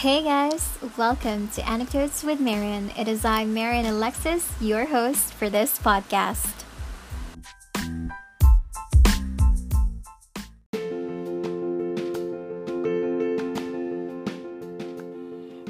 [0.00, 2.90] Hey guys, welcome to Anecdotes with Marianne.
[2.98, 6.64] It is I, Marianne Alexis, your host for this podcast.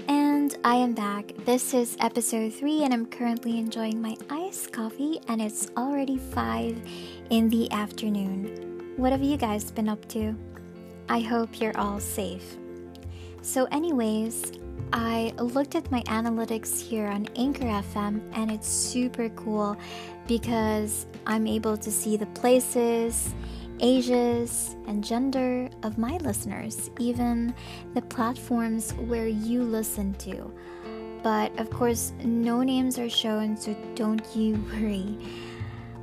[0.07, 1.33] And I am back.
[1.45, 6.81] This is episode 3, and I'm currently enjoying my iced coffee, and it's already 5
[7.31, 8.93] in the afternoon.
[8.97, 10.37] What have you guys been up to?
[11.09, 12.60] I hope you're all safe.
[13.43, 14.53] So, anyways,
[14.93, 19.77] I looked at my analytics here on Anchor FM and it's super cool
[20.27, 23.35] because I'm able to see the places,
[23.81, 27.55] ages, and gender of my listeners, even
[27.95, 30.53] the platforms where you listen to.
[31.23, 35.17] But of course, no names are shown, so don't you worry.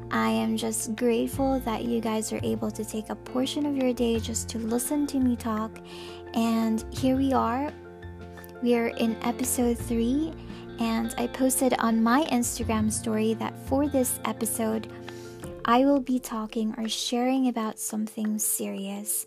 [0.09, 3.91] I am just grateful that you guys are able to take a portion of your
[3.91, 5.79] day just to listen to me talk
[6.33, 7.71] and here we are.
[8.61, 10.33] We are in episode 3,
[10.79, 14.91] and I posted on my Instagram story that for this episode,
[15.65, 19.25] I will be talking or sharing about something serious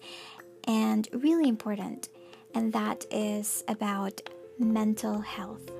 [0.64, 2.08] and really important,
[2.54, 4.20] and that is about
[4.58, 5.70] mental health.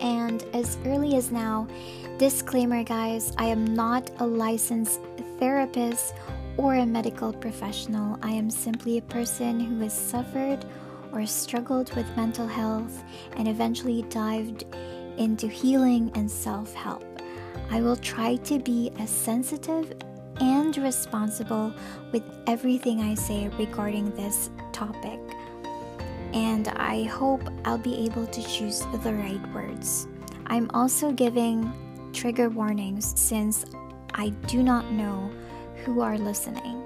[0.00, 1.68] And as early as now,
[2.18, 5.00] disclaimer guys, I am not a licensed
[5.38, 6.14] therapist
[6.60, 8.18] or a medical professional.
[8.22, 10.58] I am simply a person who has suffered
[11.10, 13.02] or struggled with mental health
[13.36, 14.66] and eventually dived
[15.16, 17.02] into healing and self help.
[17.70, 19.94] I will try to be as sensitive
[20.38, 21.72] and responsible
[22.12, 25.18] with everything I say regarding this topic.
[26.34, 30.06] And I hope I'll be able to choose the right words.
[30.48, 31.72] I'm also giving
[32.12, 33.64] trigger warnings since
[34.12, 35.30] I do not know
[35.84, 36.82] who are listening.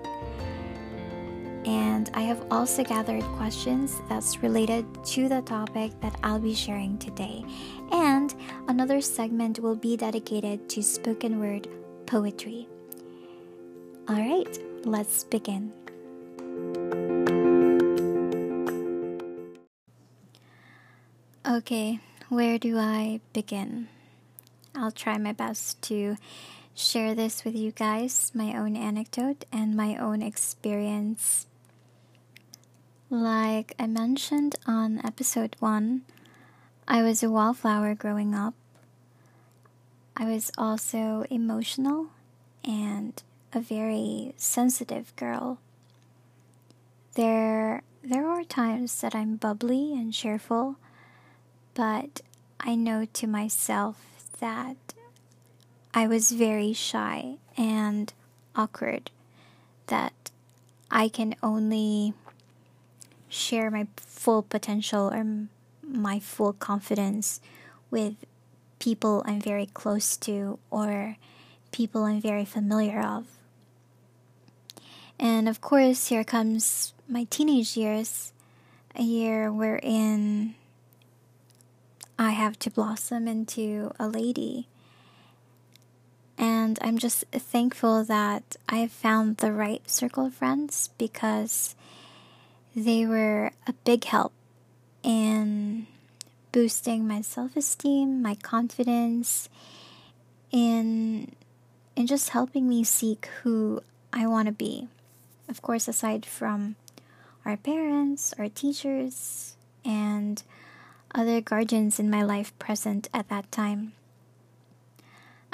[1.67, 6.99] And I have also gathered questions that's related to the topic that I'll be sharing
[6.99, 7.45] today.
[7.91, 8.35] And
[8.69, 11.69] another segment will be dedicated to spoken word
[12.07, 12.69] poetry.
[14.09, 15.73] All right, let's begin.
[21.47, 23.89] Okay, where do I begin?
[24.75, 26.17] I'll try my best to
[26.75, 31.47] share this with you guys, my own anecdote and my own experience.
[33.09, 36.03] Like I mentioned on episode 1,
[36.89, 38.55] I was a wallflower growing up.
[40.17, 42.09] I was also emotional
[42.65, 45.59] and a very sensitive girl.
[47.15, 50.77] There there are times that I'm bubbly and cheerful,
[51.73, 52.21] but
[52.61, 53.97] I know to myself
[54.41, 54.77] that
[55.97, 58.13] I was very shy and
[58.57, 59.13] awkward
[59.87, 60.13] that
[60.91, 62.15] I can only
[63.29, 65.25] share my full potential or
[65.87, 67.41] my full confidence
[67.93, 68.17] with
[68.81, 71.17] people I'm very close to or
[71.71, 73.27] people I'm very familiar of.
[75.17, 78.33] And of course, here comes my teenage years,
[78.97, 80.57] a year wherein
[82.19, 84.67] I have to blossom into a lady
[86.37, 91.75] and I'm just thankful that I found the right circle of friends because
[92.75, 94.33] they were a big help
[95.03, 95.87] in
[96.51, 99.49] boosting my self esteem, my confidence,
[100.51, 101.33] in,
[101.95, 104.89] in just helping me seek who I want to be.
[105.49, 106.77] Of course, aside from
[107.45, 110.43] our parents, our teachers, and
[111.15, 113.93] other guardians in my life present at that time.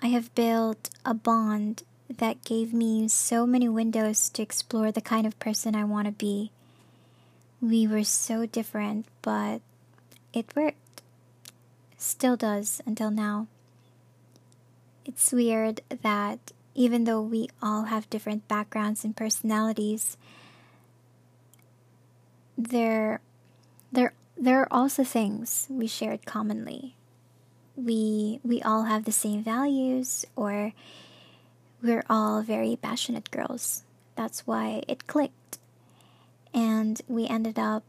[0.03, 5.27] I have built a bond that gave me so many windows to explore the kind
[5.27, 6.51] of person I want to be.
[7.61, 9.61] We were so different, but
[10.33, 11.03] it worked.
[11.99, 13.47] Still does until now.
[15.05, 20.17] It's weird that even though we all have different backgrounds and personalities,
[22.57, 23.21] there
[23.93, 26.95] there there are also things we shared commonly
[27.77, 30.73] we we all have the same values or
[31.83, 33.85] we're all very passionate girls.
[34.17, 35.59] That's why it clicked.
[36.53, 37.85] And we ended up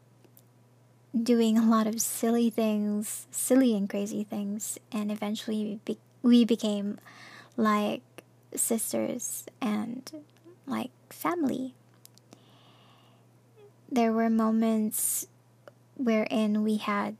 [1.20, 6.46] doing a lot of silly things, silly and crazy things, and eventually we, be- we
[6.46, 7.00] became
[7.58, 8.24] like
[8.56, 10.24] sisters and
[10.66, 11.74] like family.
[13.92, 15.28] There were moments
[15.98, 17.18] wherein we had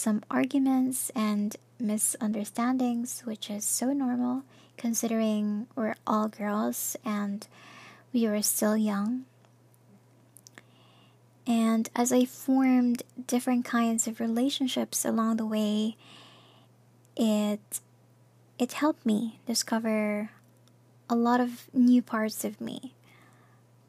[0.00, 4.42] some arguments and misunderstandings, which is so normal
[4.76, 7.46] considering we're all girls and
[8.12, 9.24] we were still young.
[11.46, 15.96] And as I formed different kinds of relationships along the way,
[17.16, 17.80] it
[18.58, 20.30] it helped me discover
[21.08, 22.94] a lot of new parts of me.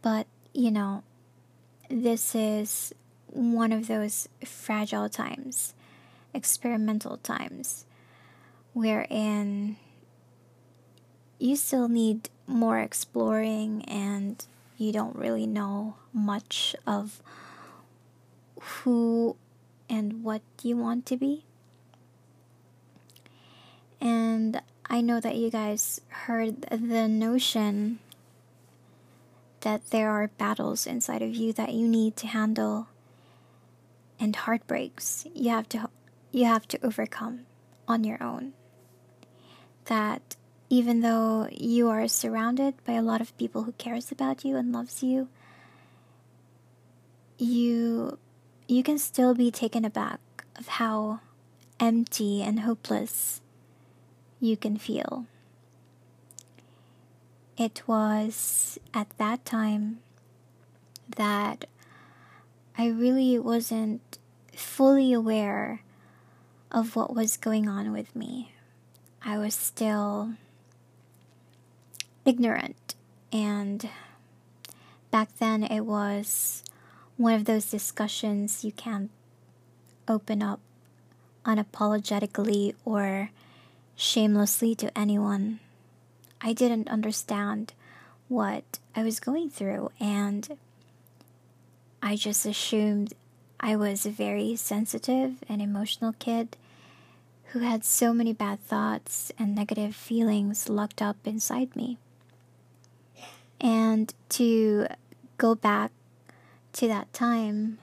[0.02, 1.04] But, you know,
[1.90, 2.94] this is
[3.28, 5.74] one of those fragile times,
[6.34, 7.86] experimental times,
[8.74, 9.78] wherein
[11.40, 14.46] you still need more exploring and
[14.78, 17.22] you don't really know much of
[18.60, 19.36] who
[19.90, 21.44] and what you want to be.
[24.00, 28.00] And I know that you guys heard the notion
[29.62, 32.88] that there are battles inside of you that you need to handle
[34.20, 35.90] and heartbreaks you have to
[36.32, 37.46] you have to overcome
[37.88, 38.54] on your own.
[39.86, 40.36] That
[40.70, 44.72] even though you are surrounded by a lot of people who cares about you and
[44.72, 45.28] loves you,
[47.38, 48.18] you
[48.68, 50.20] you can still be taken aback
[50.58, 51.20] of how
[51.80, 53.42] empty and hopeless
[54.40, 55.26] you can feel.
[57.58, 60.00] It was at that time
[61.18, 61.66] that
[62.78, 64.18] I really wasn't
[64.56, 65.82] fully aware
[66.72, 68.54] of what was going on with me.
[69.24, 70.34] I was still
[72.26, 72.96] ignorant,
[73.32, 73.88] and
[75.12, 76.64] back then it was
[77.18, 79.12] one of those discussions you can't
[80.08, 80.60] open up
[81.46, 83.30] unapologetically or
[83.96, 85.60] shamelessly to anyone.
[86.40, 87.74] I didn't understand
[88.28, 90.58] what I was going through, and
[92.02, 93.14] I just assumed
[93.60, 96.58] I was a very sensitive and emotional kid
[97.52, 101.98] who had so many bad thoughts and negative feelings locked up inside me.
[103.60, 104.88] And to
[105.38, 105.92] go back
[106.74, 107.78] to that time,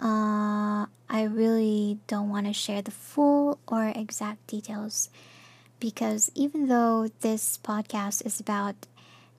[0.00, 5.10] uh, I really don't want to share the full or exact details
[5.78, 8.74] because even though this podcast is about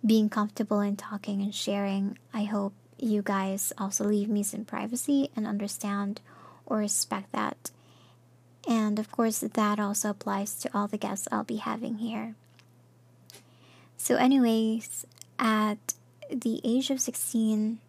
[0.06, 5.30] being comfortable in talking and sharing, I hope you guys also leave me some privacy
[5.36, 6.22] and understand
[6.66, 7.72] or respect that.
[8.68, 12.36] And of course, that also applies to all the guests I'll be having here.
[13.96, 15.06] So, anyways,
[15.40, 15.94] at
[16.30, 17.80] the age of 16,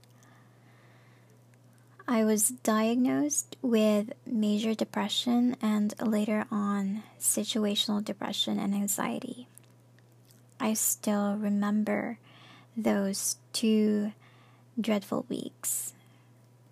[2.07, 9.49] I was diagnosed with major depression and later on situational depression and anxiety.
[10.61, 12.19] I still remember
[12.77, 14.13] those two
[14.81, 15.93] dreadful weeks.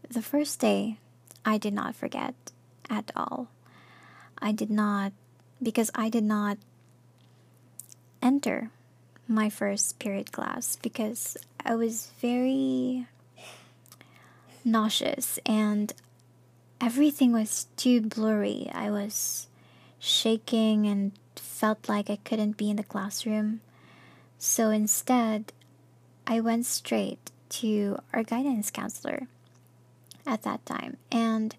[0.08, 0.99] The first day,
[1.44, 2.35] I did not forget
[2.88, 3.49] at all.
[4.38, 5.12] I did not,
[5.62, 6.59] because I did not
[8.23, 8.71] enter
[9.29, 13.06] my first period class because I was very
[14.65, 15.93] nauseous and
[16.81, 18.71] everything was too blurry.
[18.73, 19.49] I was
[19.99, 23.61] shaking and felt like I couldn't be in the classroom.
[24.39, 25.53] So instead,
[26.27, 29.29] I went straight to our guidance counselor
[30.27, 31.55] at that time and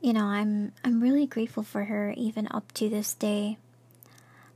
[0.00, 3.56] you know i'm i'm really grateful for her even up to this day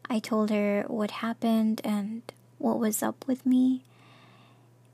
[0.08, 2.22] i told her what happened and
[2.58, 3.82] what was up with me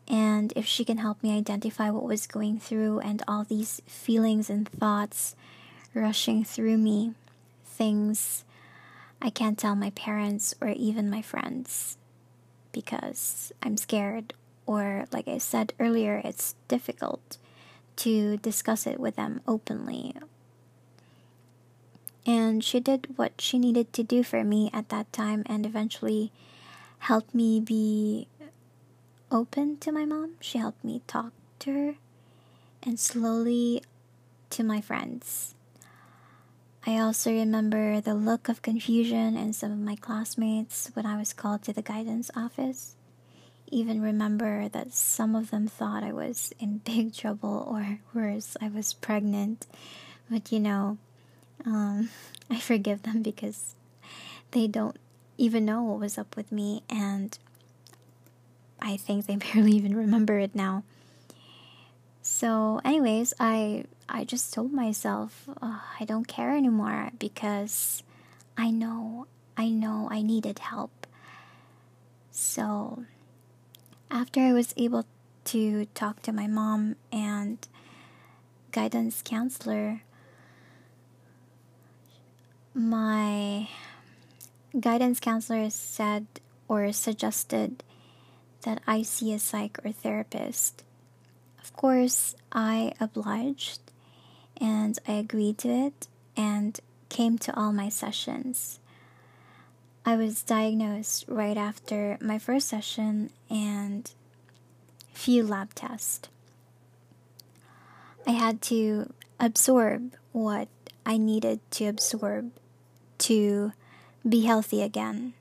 [0.07, 4.49] and if she can help me identify what was going through and all these feelings
[4.49, 5.37] and thoughts
[5.93, 7.13] rushing through me
[7.65, 8.45] things
[9.21, 11.99] i can't tell my parents or even my friends
[12.73, 14.33] because i'm scared
[14.69, 17.39] or, like I said earlier, it's difficult
[17.97, 20.15] to discuss it with them openly.
[22.29, 26.31] And she did what she needed to do for me at that time and eventually
[27.01, 28.29] helped me be
[29.33, 30.35] open to my mom.
[30.39, 31.95] She helped me talk to her
[32.83, 33.83] and slowly
[34.51, 35.55] to my friends.
[36.87, 41.33] I also remember the look of confusion in some of my classmates when I was
[41.33, 42.95] called to the guidance office
[43.71, 48.69] even remember that some of them thought I was in big trouble or worse, I
[48.69, 49.67] was pregnant.
[50.31, 50.99] But you know,
[51.65, 52.11] um,
[52.51, 53.75] I forgive them because
[54.53, 54.97] they don't
[55.37, 57.39] even know what was up with me, and
[58.81, 60.85] I think they barely even remember it now.
[62.23, 68.03] So, anyways, I I just told myself I don't care anymore because
[68.57, 71.07] I know I know I needed help.
[72.31, 73.05] So
[74.11, 75.05] after I was able
[75.47, 77.59] to talk to my mom and
[78.71, 80.03] guidance counselor,
[82.79, 83.69] my
[84.79, 86.27] guidance counselor said
[86.69, 87.83] or suggested
[88.63, 90.85] that I see a psych or therapist
[91.61, 93.81] Of course, I obliged
[94.61, 96.07] and I agreed to it
[96.37, 98.79] and came to all my sessions.
[100.07, 104.09] I was diagnosed right after my first session and
[105.13, 106.29] few lab tests.
[108.25, 110.69] I had to absorb what
[111.05, 112.53] I needed to absorb
[113.19, 113.73] to
[114.29, 115.35] be healthy again.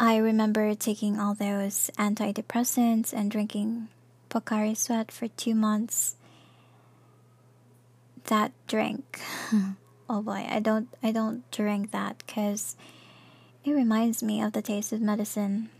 [0.00, 3.88] I remember taking all those antidepressants and drinking
[4.30, 6.14] Pocari Sweat for two months.
[8.24, 9.20] That drink,
[10.08, 12.76] oh boy, I don't, I don't drink that because
[13.64, 15.70] it reminds me of the taste of medicine.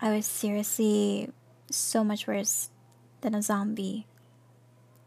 [0.00, 1.30] I was seriously
[1.70, 2.68] so much worse
[3.22, 4.06] than a zombie,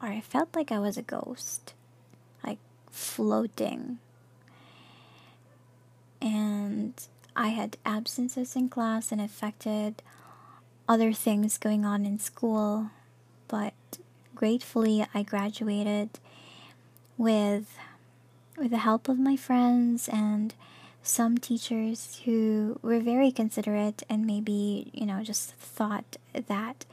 [0.01, 1.73] or I felt like I was a ghost,
[2.97, 3.99] floating.
[6.19, 6.93] And
[7.35, 10.01] I had absences in class and affected
[10.89, 12.89] other things going on in school,
[13.47, 13.73] but
[14.33, 16.09] gratefully I graduated
[17.17, 17.77] with
[18.57, 20.55] with the help of my friends and
[21.03, 26.85] some teachers who were very considerate and maybe, you know, just thought that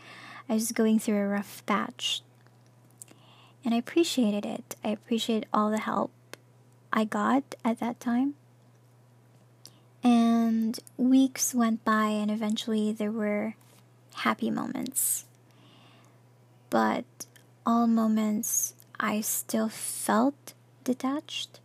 [0.47, 2.21] I was going through a rough patch.
[3.65, 4.77] And I appreciated it.
[4.85, 6.11] I appreciated all the help
[6.93, 8.35] I got at that time.
[10.03, 13.55] And weeks went by, and eventually there were
[14.17, 15.25] happy moments.
[16.69, 17.05] But
[17.65, 20.53] all moments I still felt
[20.85, 21.61] detached.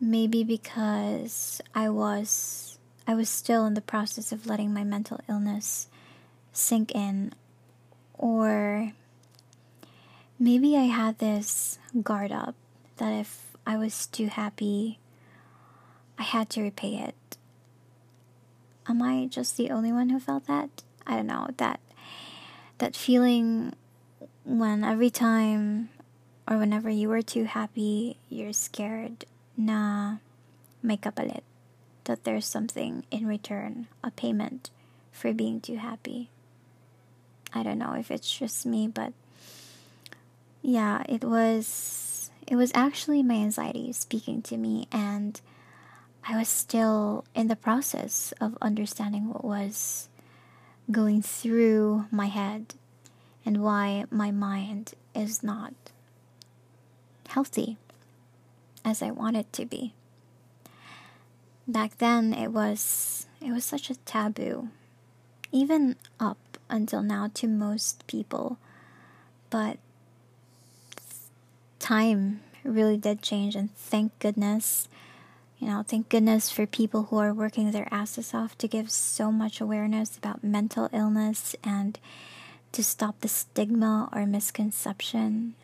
[0.00, 5.88] Maybe because I was I was still in the process of letting my mental illness
[6.52, 7.32] sink in
[8.16, 8.92] or
[10.40, 12.54] maybe I had this guard up
[12.96, 14.98] that if I was too happy
[16.18, 17.38] I had to repay it.
[18.86, 20.68] Am I just the only one who felt that?
[21.06, 21.80] I don't know, that
[22.78, 23.74] that feeling
[24.44, 25.90] when every time
[26.48, 29.24] or whenever you were too happy, you're scared
[29.56, 30.16] na
[30.82, 31.44] make up a lit
[32.04, 34.70] that there's something in return, a payment
[35.12, 36.30] for being too happy.
[37.52, 39.12] I don't know if it's just me, but
[40.62, 45.40] yeah, it was it was actually my anxiety speaking to me and
[46.28, 50.08] I was still in the process of understanding what was
[50.90, 52.74] going through my head
[53.46, 55.72] and why my mind is not
[57.28, 57.76] healthy
[58.84, 59.94] as I want it to be.
[61.66, 64.68] Back then it was it was such a taboo
[65.52, 68.58] even up until now to most people
[69.48, 69.78] but
[71.80, 74.88] time really did change and thank goodness
[75.60, 79.30] you know, thank goodness for people who are working their asses off to give so
[79.30, 81.98] much awareness about mental illness and
[82.72, 85.54] to stop the stigma or misconception.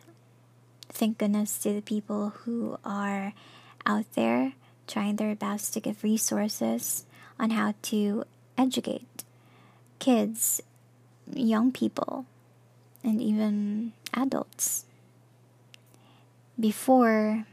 [0.89, 3.33] Thank goodness to the people who are
[3.87, 4.53] out there
[4.85, 7.05] trying their best to give resources
[7.39, 8.23] on how to
[8.55, 9.23] educate
[9.97, 10.61] kids,
[11.33, 12.27] young people,
[13.03, 14.85] and even adults.
[16.59, 17.45] Before,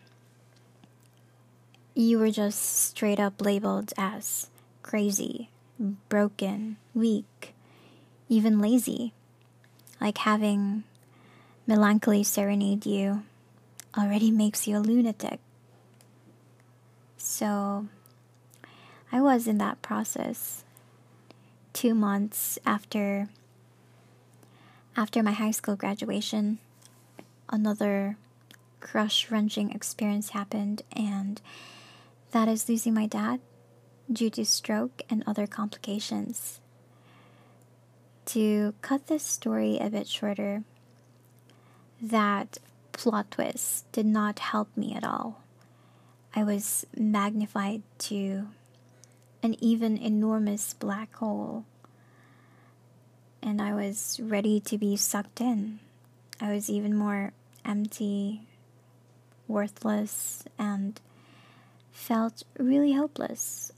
[1.94, 4.48] you were just straight up labeled as
[4.82, 5.50] crazy,
[6.08, 7.54] broken, weak,
[8.30, 9.12] even lazy.
[10.00, 10.84] Like having
[11.66, 13.24] melancholy serenade you
[13.96, 15.38] already makes you a lunatic.
[17.18, 17.86] So
[19.12, 20.64] I was in that process
[21.74, 23.28] two months after
[24.96, 26.58] after my high school graduation
[27.50, 28.16] another
[28.84, 31.40] crush wrenching experience happened and
[32.30, 33.40] that is losing my dad
[34.12, 36.60] due to stroke and other complications.
[38.26, 40.62] To cut this story a bit shorter,
[42.00, 42.58] that
[42.92, 45.42] plot twist did not help me at all.
[46.36, 48.48] I was magnified to
[49.42, 51.64] an even enormous black hole,
[53.42, 55.78] and I was ready to be sucked in.
[56.40, 57.32] I was even more
[57.64, 58.42] empty,
[59.48, 61.00] worthless, and
[61.92, 63.72] felt really hopeless.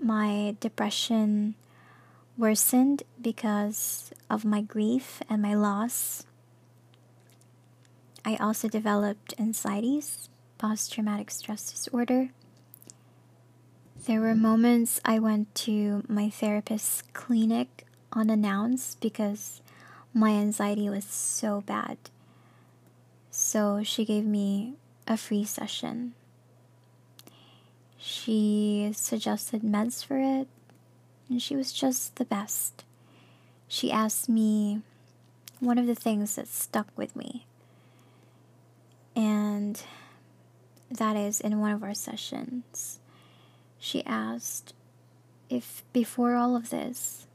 [0.00, 1.54] My depression
[2.36, 6.24] worsened because of my grief and my loss.
[8.24, 12.30] I also developed anxieties, post traumatic stress disorder.
[14.06, 19.60] There were moments I went to my therapist's clinic unannounced because
[20.12, 21.98] my anxiety was so bad.
[23.56, 24.74] So she gave me
[25.08, 26.12] a free session.
[27.96, 30.46] She suggested meds for it,
[31.30, 32.84] and she was just the best.
[33.66, 34.82] she asked me
[35.58, 37.46] one of the things that stuck with me.
[39.16, 39.82] And
[40.90, 43.00] that is in one of our sessions.
[43.78, 44.74] She asked
[45.48, 47.26] if before all of this,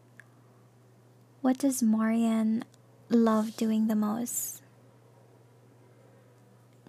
[1.41, 2.63] what does Marianne
[3.09, 4.60] love doing the most?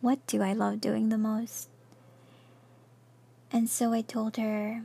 [0.03, 1.69] What do I love doing the most?
[3.53, 4.83] And so I told her,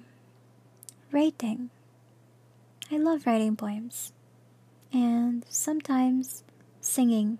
[1.11, 1.71] writing.
[2.91, 4.13] I love writing poems.
[4.93, 6.43] And sometimes
[6.81, 7.39] singing.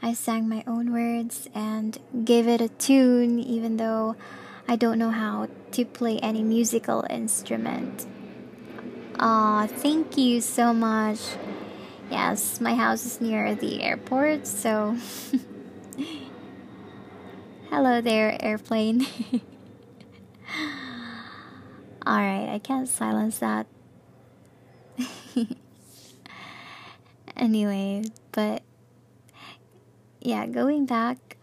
[0.00, 4.16] I sang my own words and gave it a tune, even though
[4.66, 8.06] I don't know how to play any musical instrument.
[9.20, 11.20] Aw, thank you so much.
[12.10, 14.96] Yes, my house is near the airport, so.
[17.70, 19.06] Hello there, airplane.
[22.06, 23.66] Alright, I can't silence that.
[27.36, 28.62] anyway, but
[30.20, 31.36] yeah, going back,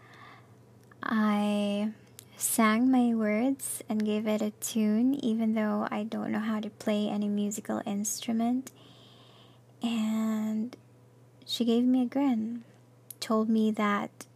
[1.02, 1.92] I
[2.36, 6.68] sang my words and gave it a tune, even though I don't know how to
[6.68, 8.70] play any musical instrument.
[9.82, 10.76] And
[11.46, 12.64] she gave me a grin,
[13.18, 14.26] told me that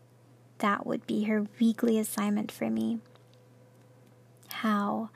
[0.58, 2.98] that would be her weekly assignment for me.
[4.48, 5.10] How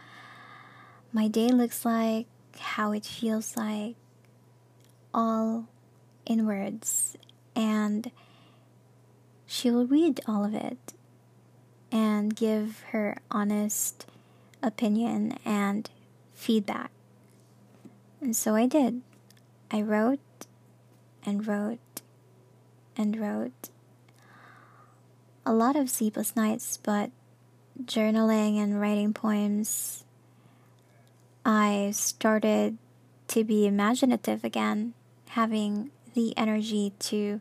[1.13, 2.27] my day looks like,
[2.59, 3.97] how it feels like,
[5.13, 5.67] all
[6.27, 7.17] in words.
[7.57, 8.11] And
[9.47, 10.93] she will read all of it
[11.91, 14.07] and give her honest
[14.63, 15.91] opinion and
[16.33, 16.91] feedback.
[18.21, 19.03] And so I did.
[19.71, 20.21] I wrote
[21.25, 22.03] and wrote
[22.97, 23.71] and wrote
[25.51, 27.11] a lot of sleepless nights, but
[27.83, 30.05] journaling and writing poems,
[31.45, 32.79] I started
[33.27, 34.95] to be imaginative again,
[35.31, 37.41] having the energy to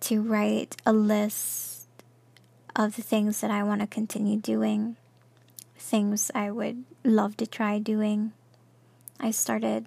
[0.00, 1.88] to write a list
[2.76, 4.96] of the things that I want to continue doing,
[5.78, 8.32] things I would love to try doing.
[9.18, 9.86] I started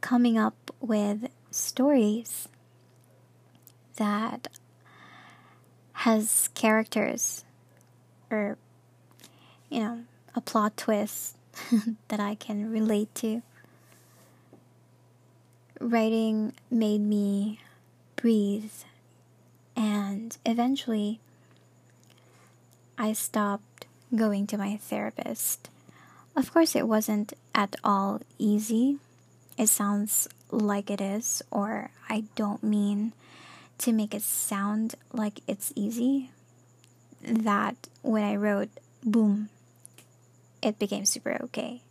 [0.00, 2.48] coming up with stories
[3.96, 4.48] that
[6.04, 7.46] has characters
[8.30, 8.58] or
[9.70, 10.00] you know
[10.34, 11.34] a plot twist
[12.08, 13.40] that I can relate to.
[15.80, 17.58] Writing made me
[18.16, 18.84] breathe,
[19.74, 21.20] and eventually
[22.98, 25.70] I stopped going to my therapist.
[26.36, 28.98] Of course, it wasn't at all easy.
[29.56, 33.14] It sounds like it is, or I don't mean
[33.84, 36.30] to make it sound like it's easy.
[37.20, 38.70] That when I wrote
[39.04, 39.50] boom,
[40.62, 41.82] it became super okay.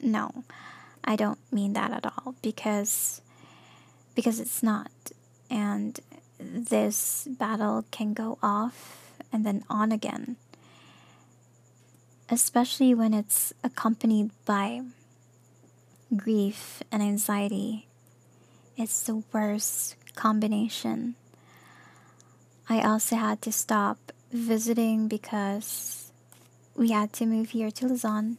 [0.00, 0.44] No,
[1.02, 3.20] I don't mean that at all because
[4.14, 4.90] because it's not
[5.50, 5.98] and
[6.38, 10.36] this battle can go off and then on again,
[12.28, 14.82] especially when it's accompanied by
[16.16, 17.88] grief and anxiety.
[18.76, 21.16] It's the worst combination.
[22.70, 26.12] I also had to stop visiting because
[26.76, 28.36] we had to move here to Luzon.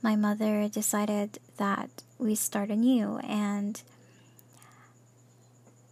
[0.00, 3.82] My mother decided that we start anew, and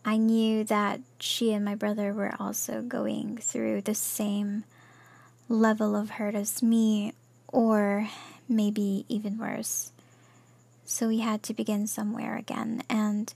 [0.04, 4.62] I knew that she and my brother were also going through the same
[5.48, 7.12] level of hurt as me,
[7.48, 8.08] or
[8.48, 9.90] maybe even worse.
[10.84, 13.34] So we had to begin somewhere again, and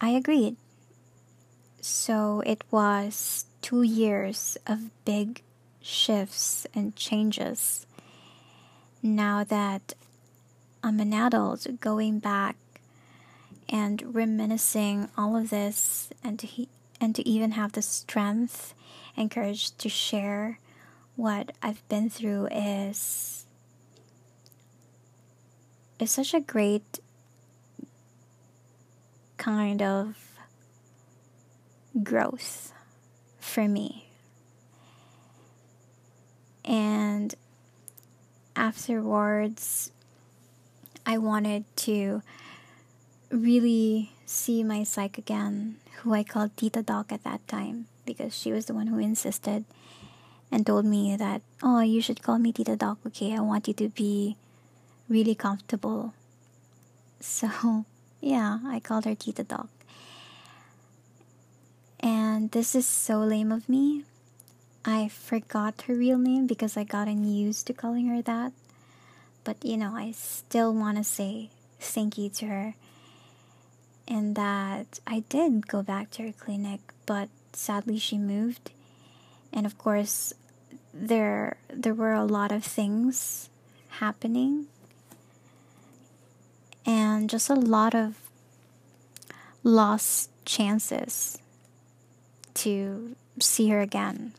[0.00, 0.56] I agreed.
[1.80, 5.42] So it was two years of big
[5.80, 7.86] shifts and changes.
[9.02, 9.94] Now that
[10.82, 12.56] I'm an adult, going back
[13.68, 16.68] and reminiscing all of this and to he-
[17.00, 18.74] and to even have the strength
[19.16, 20.58] and courage to share
[21.16, 23.46] what I've been through is
[25.98, 27.00] is such a great
[29.36, 30.27] kind of
[32.02, 32.72] growth
[33.40, 34.06] for me.
[36.64, 37.34] And
[38.54, 39.90] afterwards,
[41.06, 42.22] I wanted to
[43.30, 48.52] really see my psych again, who I called Tita Doc at that time, because she
[48.52, 49.64] was the one who insisted
[50.50, 53.36] and told me that, oh, you should call me Tita Doc, okay?
[53.36, 54.36] I want you to be
[55.08, 56.14] really comfortable.
[57.20, 57.84] So,
[58.20, 59.68] yeah, I called her Tita Doc.
[62.00, 64.04] And this is so lame of me.
[64.84, 68.52] I forgot her real name because I gotten used to calling her that.
[69.44, 72.74] But you know, I still want to say thank you to her.
[74.06, 78.70] And that I did go back to her clinic, but sadly she moved.
[79.52, 80.32] And of course,
[80.94, 83.50] there there were a lot of things
[84.00, 84.66] happening
[86.86, 88.16] and just a lot of
[89.62, 91.38] lost chances
[92.58, 94.32] to see her again.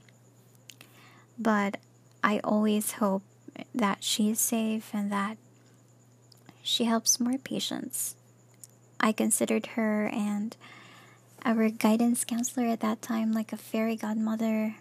[1.38, 1.78] But
[2.24, 3.24] I always hope
[3.74, 5.38] that she is safe and that
[6.62, 8.16] she helps more patients.
[9.00, 10.56] I considered her and
[11.46, 14.76] our guidance counselor at that time like a fairy godmother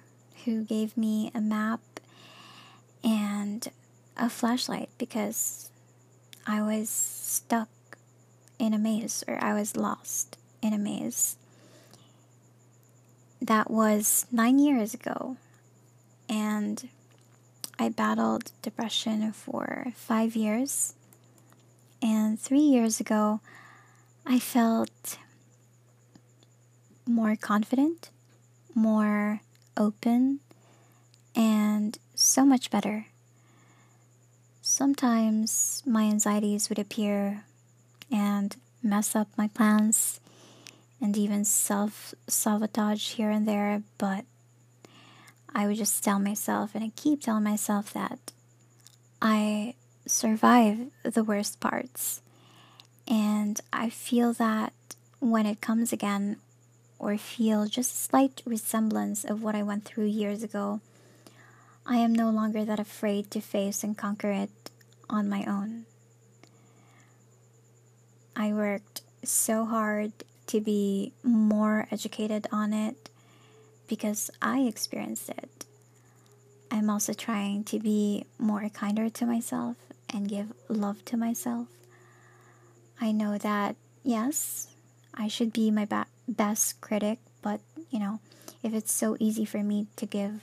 [0.44, 1.81] who gave me a map
[3.05, 3.68] and
[4.16, 5.70] a flashlight because
[6.46, 7.68] I was stuck
[8.59, 11.37] in a maze or I was lost in a maze.
[13.40, 15.37] That was nine years ago,
[16.29, 16.88] and
[17.79, 20.94] I battled depression for five years.
[22.03, 23.40] And three years ago,
[24.27, 25.18] I felt
[27.07, 28.11] more confident,
[28.74, 29.40] more
[29.77, 30.40] open,
[31.35, 33.07] and so much better.
[34.61, 37.44] Sometimes my anxieties would appear
[38.11, 40.20] and mess up my plans
[41.00, 44.24] and even self sabotage here and there, but
[45.54, 48.32] I would just tell myself, and I keep telling myself that
[49.22, 49.74] I
[50.06, 52.22] survive the worst parts.
[53.06, 54.72] And I feel that
[55.20, 56.37] when it comes again,
[56.98, 60.80] or feel just a slight resemblance of what I went through years ago,
[61.87, 64.50] I am no longer that afraid to face and conquer it
[65.08, 65.87] on my own.
[68.37, 70.12] I worked so hard
[70.48, 73.08] to be more educated on it
[73.87, 75.64] because I experienced it.
[76.70, 79.76] I'm also trying to be more kinder to myself
[80.12, 81.68] and give love to myself.
[83.00, 84.68] I know that, yes,
[85.14, 88.20] I should be my ba- best critic, but you know,
[88.62, 90.42] if it's so easy for me to give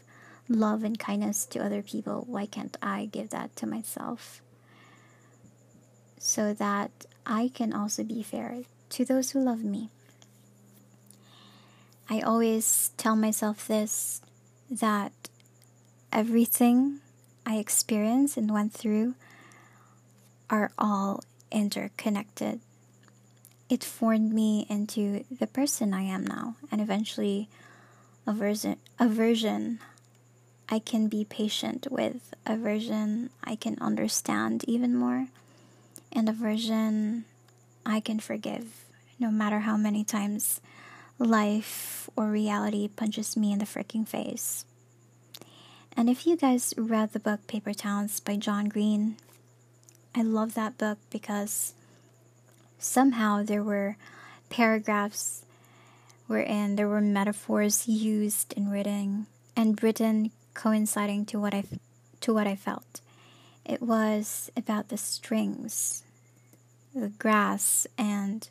[0.49, 4.41] love and kindness to other people, why can't I give that to myself?
[6.17, 6.91] So that
[7.25, 9.89] I can also be fair to those who love me.
[12.09, 14.21] I always tell myself this
[14.69, 15.11] that
[16.11, 16.99] everything
[17.45, 19.15] I experienced and went through
[20.49, 22.59] are all interconnected.
[23.69, 27.49] It formed me into the person I am now, and eventually,
[28.27, 29.79] a version, a version
[30.69, 35.27] I can be patient with, a version I can understand even more,
[36.11, 37.25] and a version
[37.85, 38.85] I can forgive
[39.19, 40.59] no matter how many times
[41.19, 44.65] life or reality punches me in the freaking face.
[45.95, 49.15] And if you guys read the book Paper Towns by John Green,
[50.13, 51.73] I love that book because
[52.79, 53.97] somehow there were
[54.49, 55.45] paragraphs
[56.27, 61.63] wherein there were metaphors used and written and written coinciding to what I
[62.21, 63.01] to what I felt.
[63.65, 66.03] It was about the strings,
[66.95, 68.47] the grass and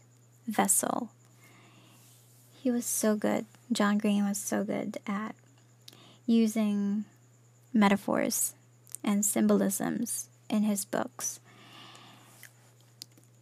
[0.46, 1.08] vessel.
[2.52, 3.46] He was so good.
[3.72, 5.34] John Green was so good at
[6.26, 7.06] using
[7.72, 8.54] metaphors
[9.02, 11.40] and symbolisms in his books.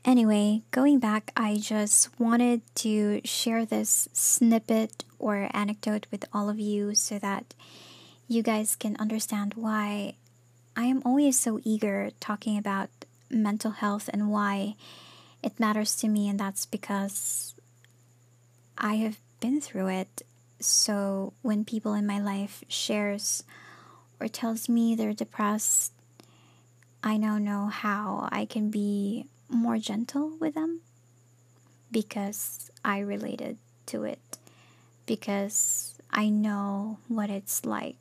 [0.04, 6.58] Anyway, going back, I just wanted to share this snippet or anecdote with all of
[6.58, 7.54] you so that
[8.26, 10.14] you guys can understand why
[10.76, 12.88] I am always so eager talking about
[13.32, 14.76] mental health and why
[15.42, 17.54] it matters to me, and that's because
[18.78, 20.22] I have been through it.
[20.60, 23.42] So when people in my life shares
[24.20, 25.92] or tells me they're depressed,
[27.02, 30.80] I now know how I can be more gentle with them
[31.90, 34.38] because I related to it,
[35.04, 37.96] because I know what it's like,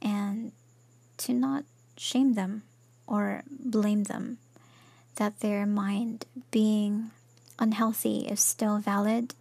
[0.00, 0.52] and
[1.18, 1.64] to not
[1.96, 2.62] shame them
[3.06, 4.38] or blame them
[5.16, 7.10] that their mind being
[7.58, 9.34] unhealthy is still valid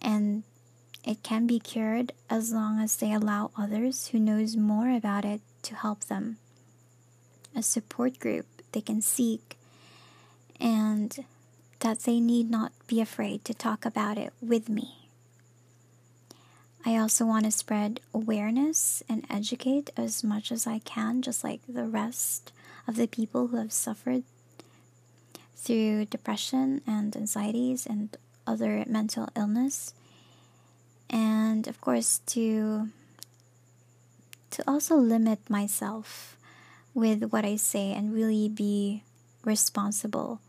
[0.00, 0.42] and
[1.04, 5.40] it can be cured as long as they allow others who knows more about it
[5.62, 6.38] to help them.
[7.56, 9.56] A support group they can seek
[10.60, 11.24] and
[11.80, 15.08] that they need not be afraid to talk about it with me.
[16.86, 21.60] I also want to spread awareness and educate as much as I can, just like
[21.66, 22.52] the rest
[22.86, 24.22] of the people who have suffered
[25.56, 28.16] through depression and anxieties and
[28.46, 29.94] other mental illness
[31.08, 32.88] and of course to
[34.50, 36.36] to also limit myself
[36.94, 39.02] with what I say and really be
[39.44, 40.40] responsible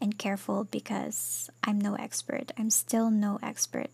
[0.00, 2.52] and careful because I'm no expert.
[2.56, 3.90] I'm still no expert.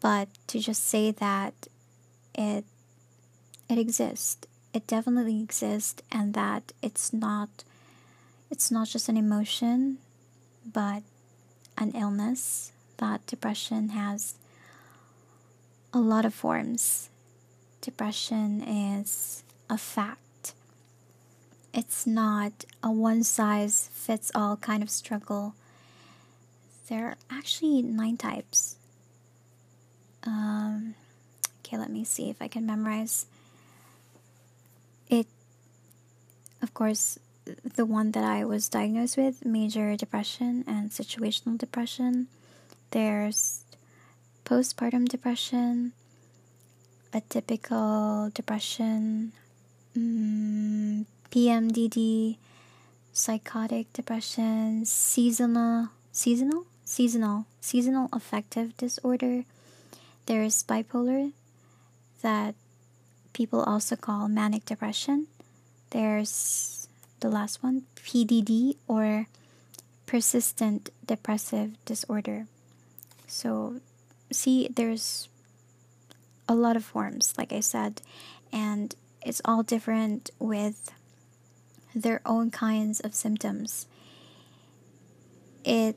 [0.00, 1.54] But to just say that
[2.34, 2.64] it
[3.68, 7.48] it exists, it definitely exists and that it's not
[8.50, 9.98] it's not just an emotion
[10.72, 11.02] but
[11.76, 14.34] an illness that depression has
[15.92, 17.08] a lot of forms.
[17.80, 20.52] Depression is a fact.
[21.72, 25.54] It's not a one size fits all kind of struggle.
[26.88, 28.76] There are actually nine types.
[30.24, 30.94] Um,
[31.60, 33.26] okay, let me see if I can memorize.
[35.08, 35.26] It,
[36.62, 37.18] of course,
[37.76, 42.28] the one that I was diagnosed with major depression and situational depression.
[42.90, 43.64] There's
[44.44, 45.92] postpartum depression,
[47.12, 49.32] atypical depression,
[49.96, 52.36] mm, PMDD,
[53.12, 59.44] psychotic depression, seasonal, seasonal, seasonal, seasonal affective disorder.
[60.26, 61.32] There is bipolar
[62.22, 62.54] that
[63.38, 65.28] people also call manic depression.
[65.90, 66.88] There's
[67.20, 69.28] the last one, PDD or
[70.06, 72.46] persistent depressive disorder.
[73.28, 73.80] So
[74.32, 75.28] see there's
[76.48, 78.00] a lot of forms like i said
[78.52, 80.92] and it's all different with
[81.94, 83.86] their own kinds of symptoms
[85.64, 85.96] it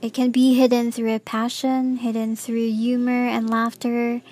[0.00, 4.22] it can be hidden through a passion hidden through humor and laughter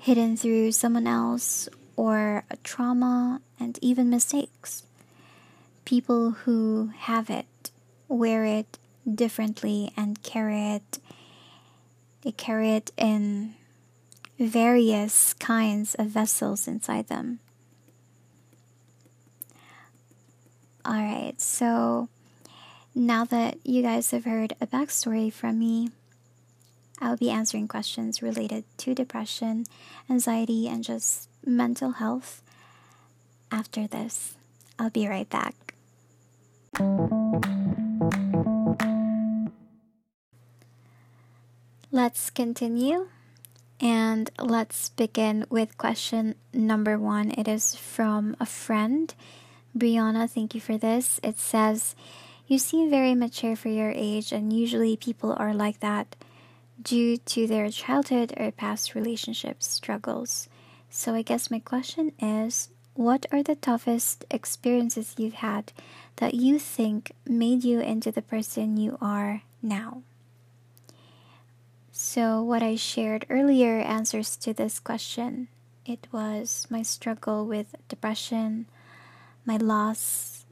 [0.00, 4.82] hidden through someone else or a trauma and even mistakes
[5.84, 7.70] people who have it
[8.08, 8.78] wear it
[9.14, 10.98] differently and carry it
[12.22, 13.54] they carry it in
[14.38, 17.40] various kinds of vessels inside them.
[20.86, 22.08] Alright, so
[22.94, 25.90] now that you guys have heard a backstory from me,
[27.00, 29.64] I'll be answering questions related to depression,
[30.10, 32.42] anxiety, and just mental health
[33.50, 34.36] after this.
[34.78, 35.54] I'll be right back.
[41.90, 43.08] Let's continue
[43.80, 47.30] and let's begin with question number one.
[47.32, 49.12] It is from a friend.
[49.76, 51.18] Brianna, thank you for this.
[51.22, 51.94] It says,
[52.46, 56.14] You seem very mature for your age, and usually people are like that
[56.82, 60.48] due to their childhood or past relationship struggles.
[60.88, 65.72] So, I guess my question is what are the toughest experiences you've had
[66.16, 70.02] that you think made you into the person you are now?
[71.92, 75.48] So, what I shared earlier answers to this question.
[75.86, 78.66] It was my struggle with depression,
[79.44, 80.44] my loss,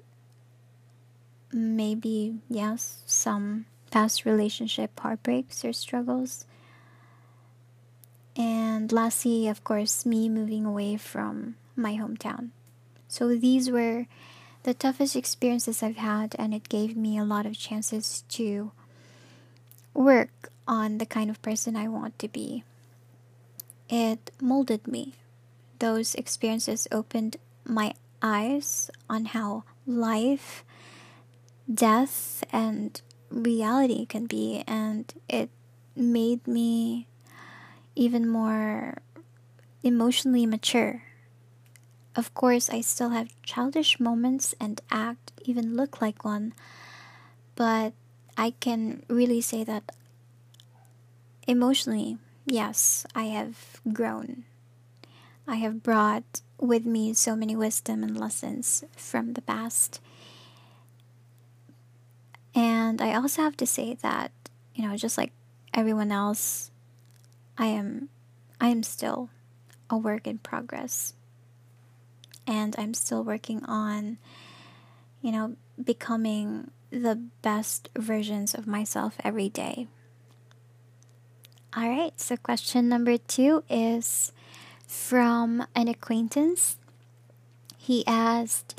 [1.52, 6.46] maybe, yes, some past relationship heartbreaks or struggles.
[8.36, 12.50] And lastly, of course, me moving away from my hometown.
[13.08, 14.06] So, these were
[14.62, 18.70] the toughest experiences I've had, and it gave me a lot of chances to
[19.94, 22.62] work on the kind of person I want to be.
[23.88, 25.14] It molded me.
[25.78, 30.64] Those experiences opened my eyes on how life,
[31.72, 35.50] death, and reality can be, and it
[35.96, 37.06] made me
[37.94, 38.98] even more
[39.82, 41.02] emotionally mature.
[42.16, 46.52] Of course, I still have childish moments and act, even look like one,
[47.54, 47.92] but
[48.36, 49.92] I can really say that
[51.48, 54.44] Emotionally, yes, I have grown.
[55.46, 59.98] I have brought with me so many wisdom and lessons from the past.
[62.58, 64.32] And I also have to say that,
[64.74, 65.30] you know, just like
[65.72, 66.72] everyone else,
[67.56, 68.08] I am
[68.60, 69.30] I am still
[69.88, 71.14] a work in progress.
[72.48, 74.18] And I'm still working on,
[75.22, 79.86] you know, becoming the best versions of myself every day.
[81.76, 84.32] All right, so question number two is
[84.84, 86.76] from an acquaintance.
[87.76, 88.74] He asked,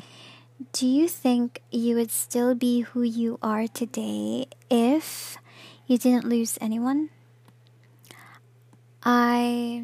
[0.72, 5.38] Do you think you would still be who you are today if
[5.86, 7.10] you didn't lose anyone?
[9.02, 9.82] I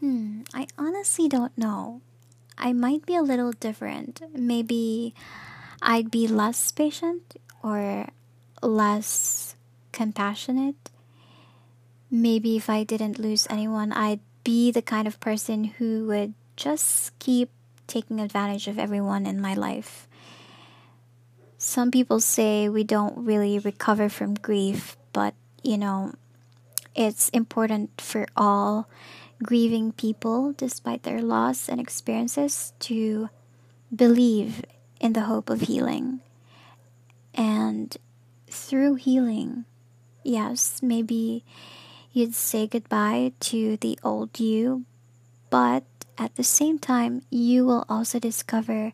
[0.00, 2.00] hmm, I honestly don't know.
[2.58, 4.22] I might be a little different.
[4.34, 5.14] Maybe
[5.80, 8.08] I'd be less patient or
[8.62, 9.54] less
[9.92, 10.90] compassionate
[12.10, 17.16] maybe if I didn't lose anyone, I'd be the kind of person who would just
[17.18, 17.50] keep
[17.86, 20.08] taking advantage of everyone in my life.
[21.66, 26.14] Some people say we don't really recover from grief, but you know,
[26.94, 28.88] it's important for all
[29.42, 33.28] grieving people, despite their loss and experiences, to
[33.94, 34.62] believe
[35.00, 36.20] in the hope of healing.
[37.34, 37.96] And
[38.46, 39.64] through healing,
[40.22, 41.42] yes, maybe
[42.12, 44.84] you'd say goodbye to the old you,
[45.50, 45.82] but
[46.16, 48.92] at the same time, you will also discover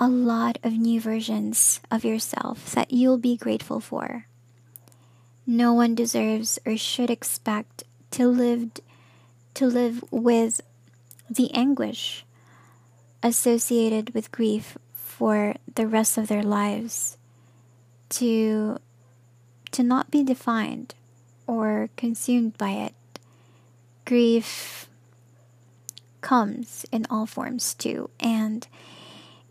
[0.00, 4.24] a lot of new versions of yourself that you'll be grateful for.
[5.46, 8.70] No one deserves or should expect to live
[9.52, 10.62] to live with
[11.28, 12.24] the anguish
[13.22, 17.18] associated with grief for the rest of their lives
[18.08, 18.78] to
[19.70, 20.94] to not be defined
[21.46, 22.94] or consumed by it
[24.06, 24.88] grief
[26.20, 28.66] comes in all forms too and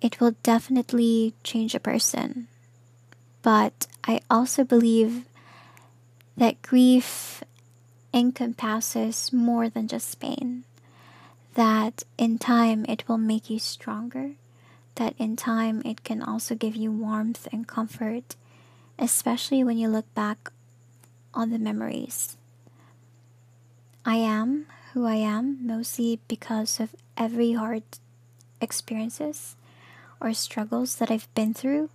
[0.02, 2.48] it will definitely change a person.
[3.42, 5.26] But i also believe
[6.38, 7.44] that grief
[8.14, 10.64] encompasses more than just pain.
[11.56, 14.32] That in time it will make you stronger,
[14.96, 18.36] that in time it can also give you warmth and comfort,
[18.98, 20.52] especially when you look back
[21.34, 22.38] on the memories.
[24.06, 27.84] I am who I am mostly because of every hard
[28.62, 29.56] experiences
[30.22, 31.90] or struggles that I've been through.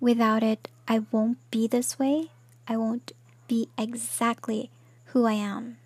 [0.00, 2.30] Without it, I won't be this way.
[2.66, 3.12] I won't
[3.48, 4.70] be exactly
[5.06, 5.76] who I am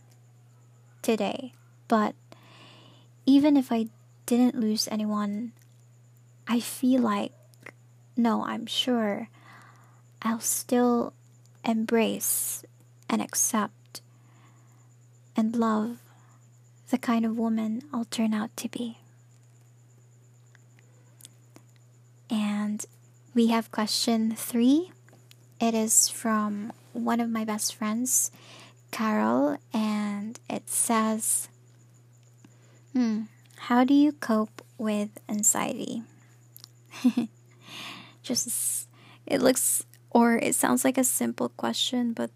[1.03, 1.53] today.
[1.89, 2.15] But
[3.27, 3.89] even if I
[4.27, 5.53] didn't lose anyone,
[6.47, 7.33] I feel like,
[8.17, 9.29] no, I'm sure
[10.23, 11.13] I'll still
[11.65, 12.65] embrace
[13.09, 14.01] and accept
[15.37, 15.99] and love
[16.91, 18.99] the kind of woman I'll turn out to be.
[22.31, 22.85] And
[23.35, 24.93] we have question three.
[25.61, 28.31] It is from one of my best friends,
[28.91, 31.49] Carol, and it says,
[32.95, 33.23] Hmm.
[33.67, 36.05] How do you cope with anxiety?
[38.23, 38.89] Just
[39.27, 42.31] it looks or it sounds like a simple question, but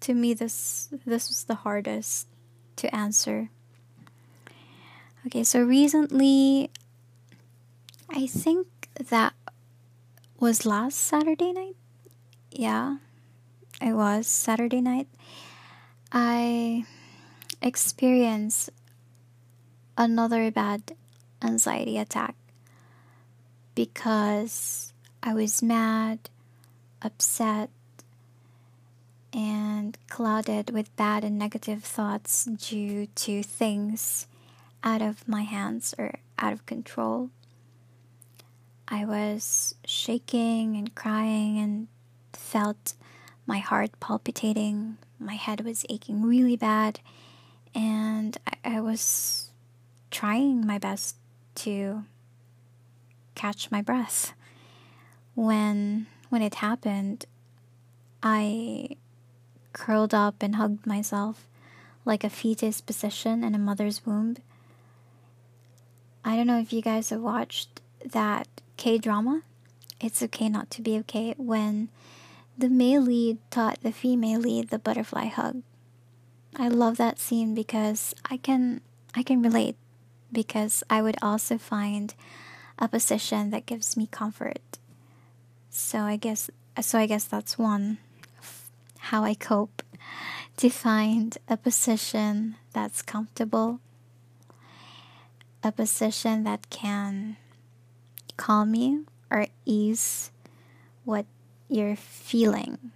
[0.00, 2.28] to me this this was the hardest
[2.76, 3.50] to answer.
[5.26, 6.70] Okay, so recently
[8.08, 9.34] I think that
[10.38, 11.76] was last Saturday night.
[12.50, 12.98] Yeah,
[13.80, 15.08] it was Saturday night.
[16.12, 16.84] I
[17.60, 18.70] experienced
[19.96, 20.94] another bad
[21.42, 22.36] anxiety attack
[23.74, 26.30] because I was mad,
[27.02, 27.70] upset,
[29.32, 34.28] and clouded with bad and negative thoughts due to things
[34.84, 37.30] out of my hands or out of control.
[38.88, 41.88] I was shaking and crying and
[42.32, 42.94] felt
[43.46, 44.98] my heart palpitating.
[45.18, 47.00] My head was aching really bad,
[47.74, 49.50] and I, I was
[50.10, 51.16] trying my best
[51.56, 52.04] to
[53.34, 54.34] catch my breath.
[55.34, 57.26] When when it happened,
[58.22, 58.96] I
[59.72, 61.46] curled up and hugged myself
[62.04, 64.36] like a fetus position in a mother's womb.
[66.24, 69.42] I don't know if you guys have watched that K drama.
[70.00, 71.88] It's okay not to be okay when
[72.56, 75.62] the male lead taught the female lead the butterfly hug.
[76.56, 78.80] I love that scene because I can
[79.14, 79.76] I can relate
[80.32, 82.14] because I would also find
[82.78, 84.78] a position that gives me comfort.
[85.70, 87.98] So I guess so I guess that's one
[89.10, 89.82] how I cope
[90.56, 93.80] to find a position that's comfortable,
[95.62, 97.36] a position that can
[98.36, 100.30] calm you or ease
[101.04, 101.26] what
[101.68, 102.92] you're feeling.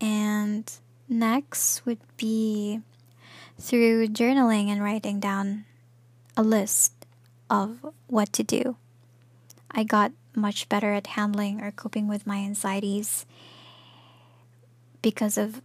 [0.00, 0.70] And
[1.08, 2.80] next would be
[3.58, 5.64] through journaling and writing down
[6.36, 6.92] a list
[7.50, 8.76] of what to do.
[9.70, 13.26] I got much better at handling or coping with my anxieties
[15.02, 15.60] because of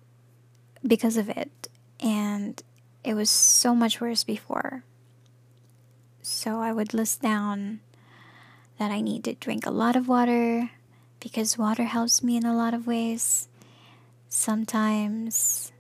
[0.86, 2.62] because of it and
[3.04, 4.84] it was so much worse before.
[6.22, 7.80] So I would list down
[8.84, 10.70] that I need to drink a lot of water
[11.22, 13.48] because water helps me in a lot of ways.
[14.28, 15.72] Sometimes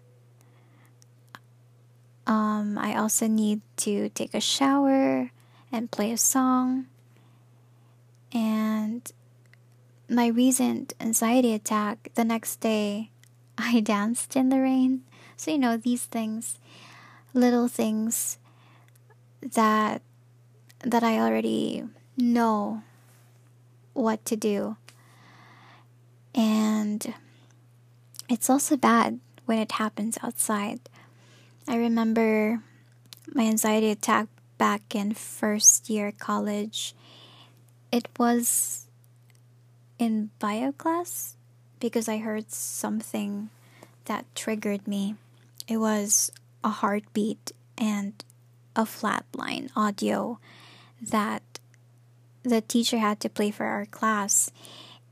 [2.25, 5.31] um, I also need to take a shower
[5.69, 6.85] and play a song.
[8.31, 9.11] And
[10.07, 13.11] my recent anxiety attack, the next day,
[13.57, 15.03] I danced in the rain.
[15.35, 16.57] So, you know, these things,
[17.33, 18.37] little things
[19.41, 20.01] that
[20.85, 21.83] that I already
[22.15, 22.83] know
[23.93, 24.75] what to do
[26.35, 27.13] And
[28.29, 30.79] it's also bad when it happens outside.
[31.67, 32.61] I remember
[33.33, 34.27] my anxiety attack
[34.57, 36.95] back in first year college.
[37.91, 38.87] It was
[39.99, 41.37] in bio class
[41.79, 43.49] because I heard something
[44.05, 45.15] that triggered me.
[45.67, 46.31] It was
[46.63, 48.13] a heartbeat and
[48.75, 50.39] a flatline audio
[50.99, 51.52] that
[52.43, 54.51] the teacher had to play for our class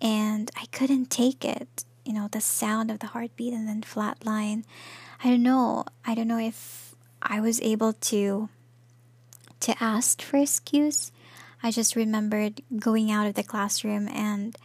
[0.02, 1.86] and I couldn't take it.
[2.06, 4.64] You know, the sound of the heartbeat and then flatline.
[5.24, 5.86] I don't know.
[6.06, 8.50] I don't know if I was able to
[9.62, 11.12] to ask for excuse.
[11.62, 14.58] I just remembered going out of the classroom and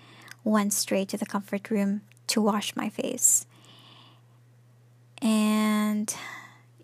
[0.43, 3.45] went straight to the comfort room to wash my face.
[5.21, 6.15] And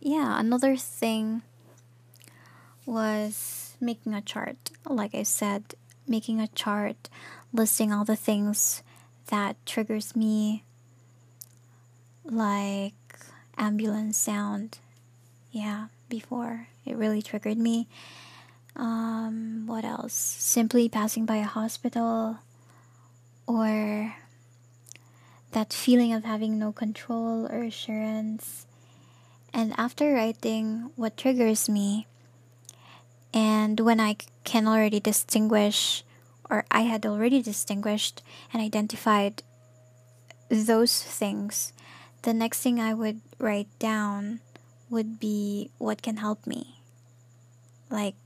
[0.00, 1.40] yeah, another thing
[2.84, 4.70] was making a chart.
[4.88, 5.74] Like I said,
[6.06, 7.08] making a chart
[7.52, 8.82] listing all the things
[9.26, 10.64] that triggers me
[12.24, 12.94] like
[13.58, 14.78] ambulance sound.
[15.50, 17.88] Yeah before it really triggered me.
[18.76, 20.14] Um what else?
[20.14, 22.38] Simply passing by a hospital
[23.46, 24.14] or
[25.52, 28.66] that feeling of having no control or assurance.
[29.52, 32.06] And after writing what triggers me
[33.32, 36.04] and when i can already distinguish
[36.52, 38.22] or I had already distinguished
[38.52, 39.42] and identified
[40.50, 41.72] those things,
[42.22, 44.40] the next thing I would write down
[44.90, 46.82] would be what can help me.
[47.88, 48.16] Like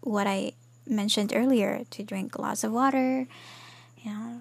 [0.00, 0.52] what I
[0.88, 3.28] mentioned earlier to drink lots of water,
[3.98, 4.40] you know,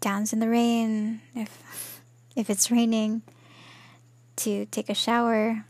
[0.00, 2.02] dance in the rain if
[2.36, 3.22] if it's raining,
[4.36, 5.64] to take a shower,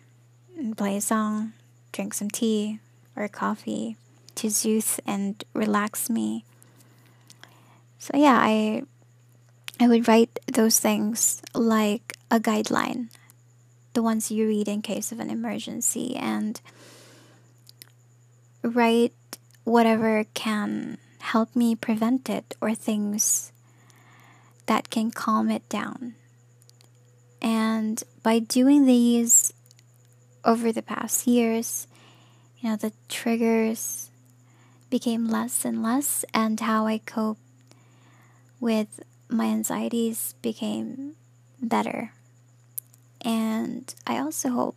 [0.57, 1.53] and play a song,
[1.92, 2.80] drink some tea
[3.17, 3.97] or coffee
[4.35, 6.45] to soothe and relax me
[8.03, 8.83] so yeah, I
[9.79, 13.11] I would write those things like a guideline,
[13.93, 16.61] the ones you read in case of an emergency, and
[18.61, 19.15] write
[19.63, 23.53] whatever can help me prevent it or things
[24.67, 26.17] that can calm it down.
[27.41, 29.53] And by doing these
[30.45, 31.87] over the past years,
[32.63, 34.09] you know, the triggers
[34.89, 37.39] became less and less, and how I cope
[38.61, 41.17] with my anxieties became
[41.61, 42.13] better.
[43.21, 44.77] And I also hope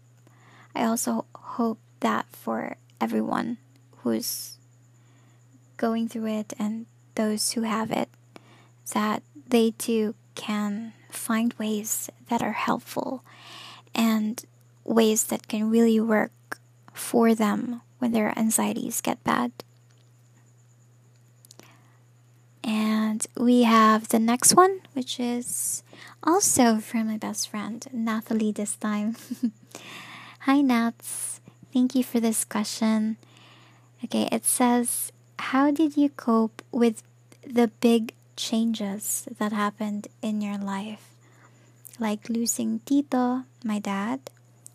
[0.76, 3.58] I also hope that for everyone
[3.98, 4.58] who's
[5.78, 8.10] going through it and those who have it
[8.94, 13.24] that they too can find ways that are helpful
[13.94, 14.44] and
[14.84, 16.32] ways that can really work
[16.96, 19.52] for them when their anxieties get bad.
[22.64, 25.84] And we have the next one, which is
[26.24, 29.16] also from my best friend, Nathalie, this time.
[30.42, 31.42] Hi, Nats.
[31.72, 33.18] Thank you for this question.
[34.04, 37.04] Okay, it says, How did you cope with
[37.46, 41.12] the big changes that happened in your life?
[42.00, 44.20] Like losing Tito, my dad,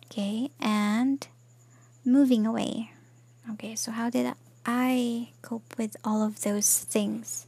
[0.05, 1.27] okay, and
[2.05, 2.91] moving away.
[3.51, 4.33] Okay, so how did
[4.65, 7.45] I cope with all of those things?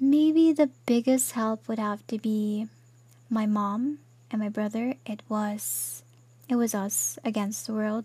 [0.00, 2.68] Maybe the biggest help would have to be
[3.30, 3.98] my mom
[4.30, 4.94] and my brother.
[5.06, 6.02] It was
[6.48, 8.04] it was us against the world.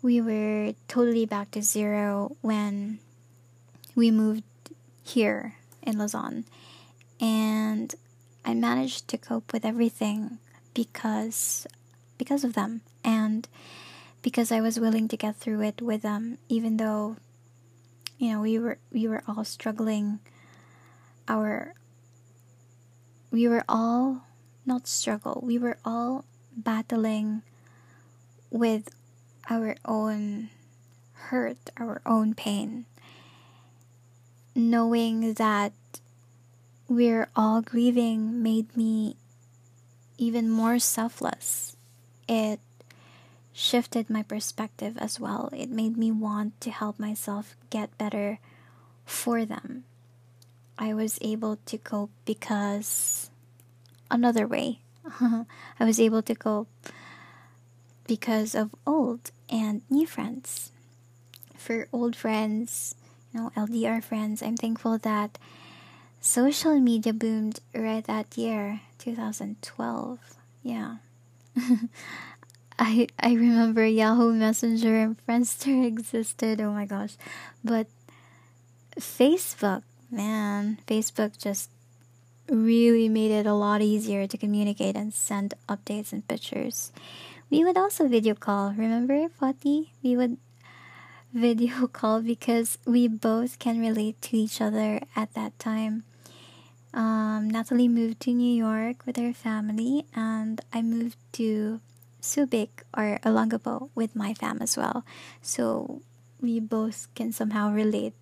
[0.00, 2.98] We were totally back to zero when
[3.94, 4.44] we moved
[5.04, 6.44] here in Luzon.
[7.20, 7.94] And
[8.44, 10.38] I managed to cope with everything
[10.74, 11.66] because
[12.18, 13.48] because of them and
[14.22, 17.16] because I was willing to get through it with them even though
[18.18, 20.20] you know we were we were all struggling
[21.28, 21.74] our
[23.30, 24.24] we were all
[24.64, 26.24] not struggle we were all
[26.56, 27.42] battling
[28.50, 28.88] with
[29.50, 30.50] our own
[31.30, 32.84] hurt our own pain
[34.54, 35.72] knowing that
[36.88, 39.16] we're all grieving made me
[40.18, 41.76] even more selfless.
[42.28, 42.60] It
[43.52, 48.38] shifted my perspective as well it made me want to help myself get better
[49.04, 49.84] for them
[50.78, 53.30] I was able to cope because
[54.10, 54.80] another way.
[55.20, 56.68] I was able to cope
[58.06, 60.70] because of old and new friends.
[61.56, 62.94] For old friends,
[63.32, 65.38] you know, LDR friends, I'm thankful that
[66.20, 70.18] social media boomed right that year, 2012.
[70.62, 70.96] Yeah.
[72.78, 76.60] I I remember Yahoo Messenger and Friendster existed.
[76.60, 77.16] Oh my gosh.
[77.64, 77.86] But
[78.98, 81.70] Facebook man, Facebook just
[82.48, 86.92] really made it a lot easier to communicate and send updates and pictures.
[87.50, 88.72] We would also video call.
[88.72, 89.88] Remember, Fati?
[90.02, 90.36] We would
[91.32, 96.04] video call because we both can relate to each other at that time.
[96.94, 101.80] Um, Nathalie moved to New York with her family, and I moved to
[102.22, 105.04] Subic or Olongapo with my fam as well.
[105.42, 106.00] So
[106.40, 108.14] we both can somehow relate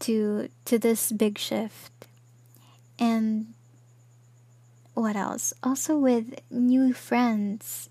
[0.00, 1.92] to to this big shift.
[2.98, 3.52] And
[4.94, 5.52] what else?
[5.62, 7.88] Also with new friends.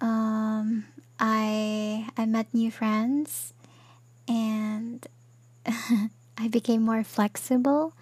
[0.00, 0.84] Um,
[1.18, 3.52] I I met new friends
[4.28, 5.06] and
[5.66, 7.92] I became more flexible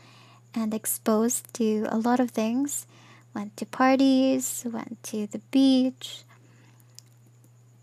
[0.55, 2.87] and exposed to a lot of things.
[3.39, 6.25] Went to parties, went to the beach,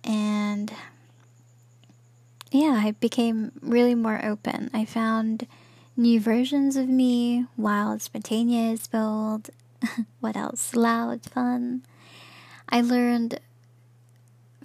[0.04, 0.70] and
[2.52, 4.70] yeah, I became really more open.
[4.74, 5.48] I found
[5.96, 9.50] new versions of me, wild, spontaneous, bold.
[10.20, 10.76] what else?
[10.76, 11.84] Loud, fun.
[12.68, 13.40] I learned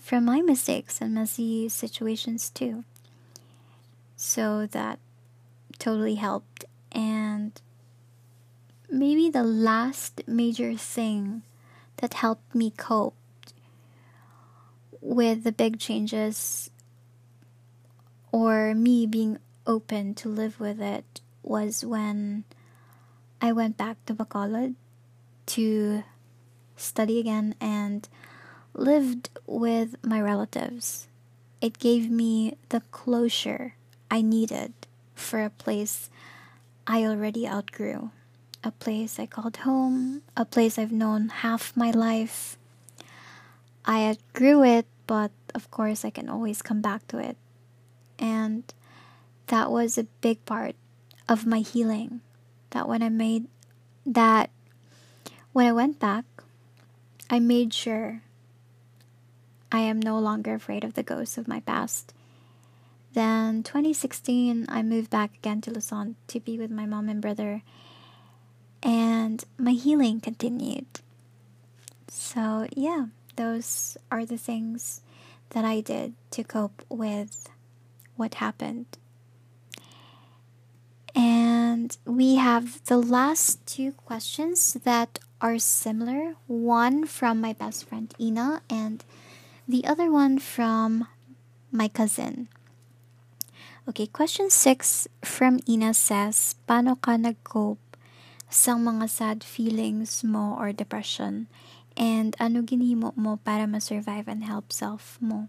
[0.01, 2.83] from my mistakes and messy situations too.
[4.17, 4.99] So that
[5.79, 6.65] totally helped.
[6.91, 7.53] And
[8.91, 11.43] maybe the last major thing
[11.99, 13.15] that helped me cope
[15.01, 16.71] with the big changes
[18.33, 22.45] or me being open to live with it was when
[23.41, 24.75] I went back to Bacolod
[25.47, 26.05] to
[26.77, 28.09] study again and
[28.75, 31.09] lived with my relatives.
[31.61, 33.75] It gave me the closure
[34.11, 34.73] I needed
[35.15, 36.11] for a place
[36.87, 38.11] I already outgrew.
[38.63, 42.59] A place I called home, a place I've known half my life.
[43.85, 47.37] I outgrew it, but of course, I can always come back to it.
[48.19, 48.65] And
[49.47, 50.77] that was a big part
[51.29, 52.21] of my healing.
[52.71, 53.47] That when I made
[54.05, 54.51] that,
[55.53, 56.25] when I went back,
[57.31, 58.23] I made sure
[59.73, 62.13] I am no longer afraid of the ghosts of my past.
[63.13, 67.63] Then 2016, I moved back again to Luzon to be with my mom and brother,
[68.83, 70.87] and my healing continued.
[72.09, 73.07] So, yeah,
[73.37, 75.03] those are the things
[75.51, 77.49] that I did to cope with
[78.17, 78.87] what happened.
[81.15, 88.13] And we have the last two questions that are similar one from my best friend
[88.21, 89.05] Ina, and
[89.67, 91.09] the other one from
[91.73, 92.49] my cousin.
[93.89, 97.90] Okay, question 6 from Ina says, Paano ka nag-cope
[98.51, 101.47] sa mga sad feelings mo or depression?
[101.95, 105.47] And ano ginhimo mo para ma-survive and help self mo?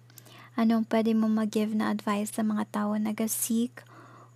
[0.54, 3.82] Anong pwede mo mag-give na advice sa mga tao na ga-seek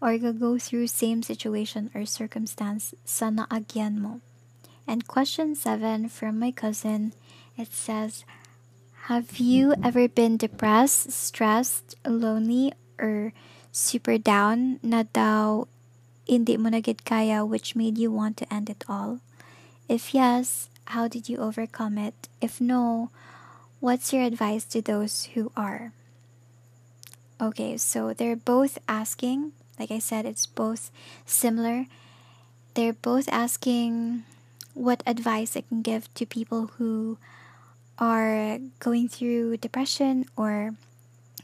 [0.01, 4.25] or ga-go through same situation or circumstance sa naagyan mo?
[4.89, 7.13] And question 7 from my cousin,
[7.57, 8.25] it says,
[9.09, 13.33] have you ever been depressed, stressed, lonely, or
[13.69, 15.69] super down na daw
[16.25, 19.21] hindi mo na kaya which made you want to end it all?
[19.87, 22.27] If yes, how did you overcome it?
[22.41, 23.09] If no,
[23.79, 25.93] what's your advice to those who are?
[27.41, 30.89] Okay, so they're both asking, like I said, it's both
[31.25, 31.85] similar.
[32.73, 34.23] They're both asking
[34.73, 37.17] what advice I can give to people who
[37.99, 40.75] are going through depression or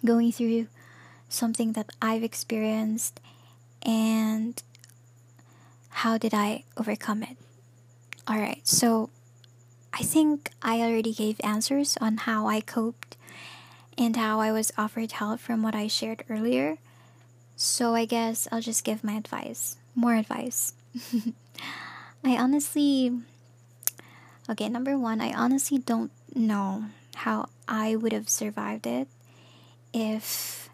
[0.04, 0.68] going through
[1.30, 3.20] something that I've experienced
[3.84, 4.62] and
[5.92, 7.38] how did I overcome it?
[8.28, 9.10] All right, so
[9.94, 13.18] I think I already gave answers on how I coped
[13.98, 16.78] and how I was offered help from what I shared earlier.
[17.56, 20.74] So I guess I'll just give my advice, more advice.
[22.24, 23.20] I honestly,
[24.50, 26.86] okay, number one, I honestly don't know
[27.16, 29.08] how I would have survived it
[29.94, 30.70] if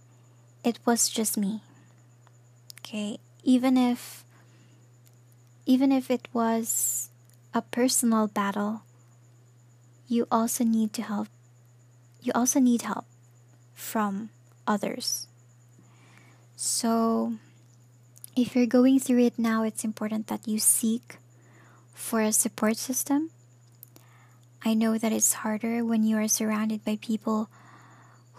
[0.63, 1.61] it was just me.
[2.79, 4.23] Okay, even if
[5.67, 7.09] even if it was
[7.53, 8.81] a personal battle,
[10.07, 11.27] you also need to help
[12.23, 13.05] you also need help
[13.73, 14.29] from
[14.65, 15.27] others.
[16.55, 17.37] So
[18.35, 21.19] if you're going through it now, it's important that you seek
[21.93, 23.29] for a support system
[24.65, 27.49] I know that it's harder when you are surrounded by people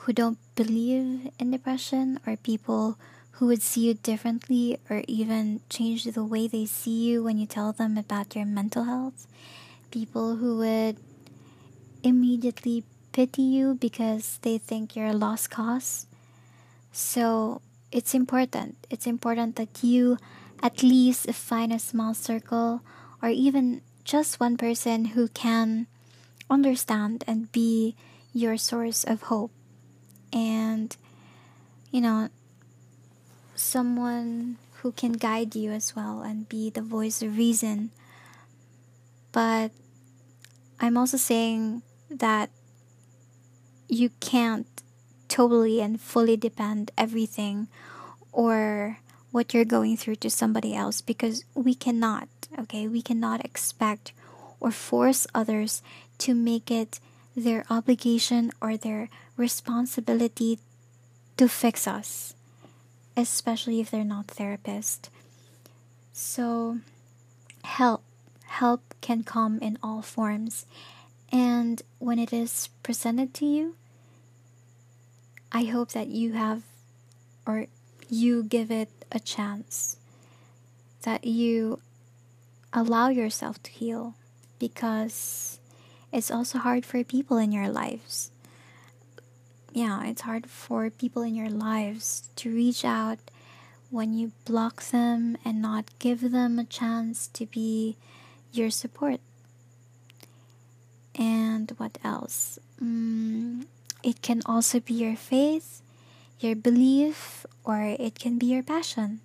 [0.04, 2.98] who don't believe in depression or people
[3.39, 7.47] who would see you differently or even change the way they see you when you
[7.47, 9.28] tell them about your mental health.
[9.93, 10.97] People who would
[12.03, 12.82] immediately
[13.12, 16.07] pity you because they think you're a lost cause.
[16.91, 17.61] So
[17.93, 18.76] it's important.
[18.91, 20.18] It's important that you
[20.61, 22.82] at least find a small circle
[23.22, 25.86] or even just one person who can
[26.51, 27.95] understand and be
[28.32, 29.53] your source of hope.
[30.32, 30.97] And,
[31.93, 32.30] you know,
[33.59, 37.90] someone who can guide you as well and be the voice of reason.
[39.32, 39.72] But
[40.80, 42.50] I'm also saying that
[43.88, 44.66] you can't
[45.28, 47.68] totally and fully depend everything
[48.32, 48.98] or
[49.30, 52.28] what you're going through to somebody else because we cannot,
[52.59, 52.88] okay?
[52.88, 54.12] We cannot expect
[54.61, 55.82] or force others
[56.18, 57.00] to make it
[57.36, 60.59] their obligation or their responsibility
[61.36, 62.34] to fix us,
[63.18, 65.10] especially if they're not therapists.
[66.12, 66.78] So,
[67.64, 68.02] help
[68.46, 70.64] help can come in all forms,
[71.30, 73.74] and when it is presented to you,
[75.52, 76.62] I hope that you have
[77.46, 77.66] or
[78.08, 79.96] you give it a chance,
[81.02, 81.80] that you
[82.72, 84.14] allow yourself to heal
[84.58, 85.58] because
[86.12, 88.30] it's also hard for people in your lives.
[89.72, 93.18] Yeah, it's hard for people in your lives to reach out
[93.90, 97.96] when you block them and not give them a chance to be
[98.52, 99.20] your support.
[101.14, 102.58] And what else?
[102.82, 103.66] Mm,
[104.02, 105.82] it can also be your faith,
[106.38, 109.20] your belief, or it can be your passion.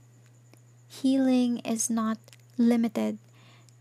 [0.89, 2.17] Healing is not
[2.57, 3.17] limited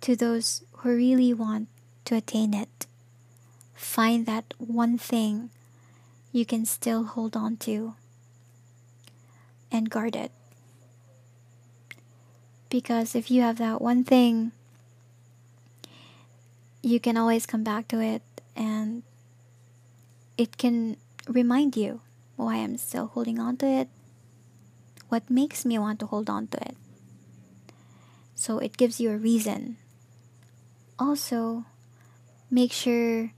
[0.03, 1.69] to those who really want
[2.07, 2.87] to attain it.
[3.75, 5.51] Find that one thing
[6.33, 7.95] you can still hold on to
[9.71, 10.33] and guard it.
[12.71, 14.53] Because if you have that one thing,
[16.83, 18.23] you can always come back to it
[18.57, 19.03] and
[20.39, 20.97] it can
[21.29, 22.01] remind you
[22.37, 23.89] why I'm still holding on to it,
[25.09, 26.77] what makes me want to hold on to it.
[28.35, 29.77] So it gives you a reason.
[30.99, 31.67] Also,
[32.51, 33.33] make sure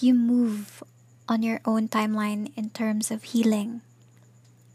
[0.00, 0.82] you move
[1.28, 3.80] on your own timeline in terms of healing.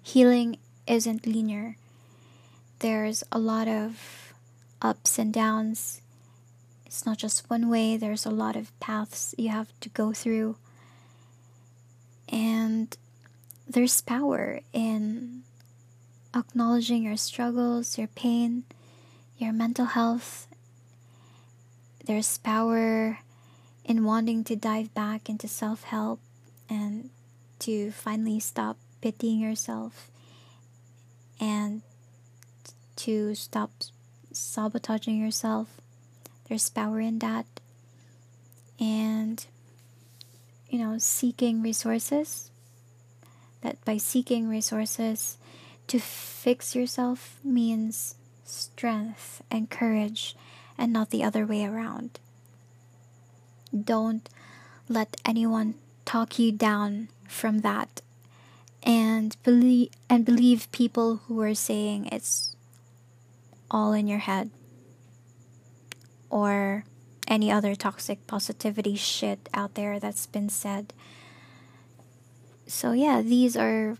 [0.03, 1.77] Healing isn't linear,
[2.79, 4.33] there's a lot of
[4.81, 6.01] ups and downs.
[6.85, 10.57] It's not just one way, there's a lot of paths you have to go through.
[12.27, 12.95] And
[13.67, 15.43] there's power in
[16.35, 18.63] acknowledging your struggles, your pain,
[19.37, 20.47] your mental health.
[22.05, 23.19] There's power
[23.85, 26.19] in wanting to dive back into self help
[26.71, 27.09] and
[27.59, 30.09] to finally stop pitying yourself
[31.37, 31.81] and
[32.95, 33.71] to stop
[34.31, 35.81] sabotaging yourself.
[36.47, 37.45] There's power in that.
[38.79, 39.45] And,
[40.69, 42.49] you know, seeking resources.
[43.61, 45.37] That by seeking resources
[45.87, 50.35] to fix yourself means strength and courage
[50.77, 52.19] and not the other way around.
[53.71, 54.27] Don't
[54.89, 55.75] let anyone
[56.11, 58.01] talk you down from that
[58.83, 62.53] and believe and believe people who are saying it's
[63.69, 64.49] all in your head
[66.29, 66.83] or
[67.29, 70.91] any other toxic positivity shit out there that's been said.
[72.67, 73.97] So yeah, these are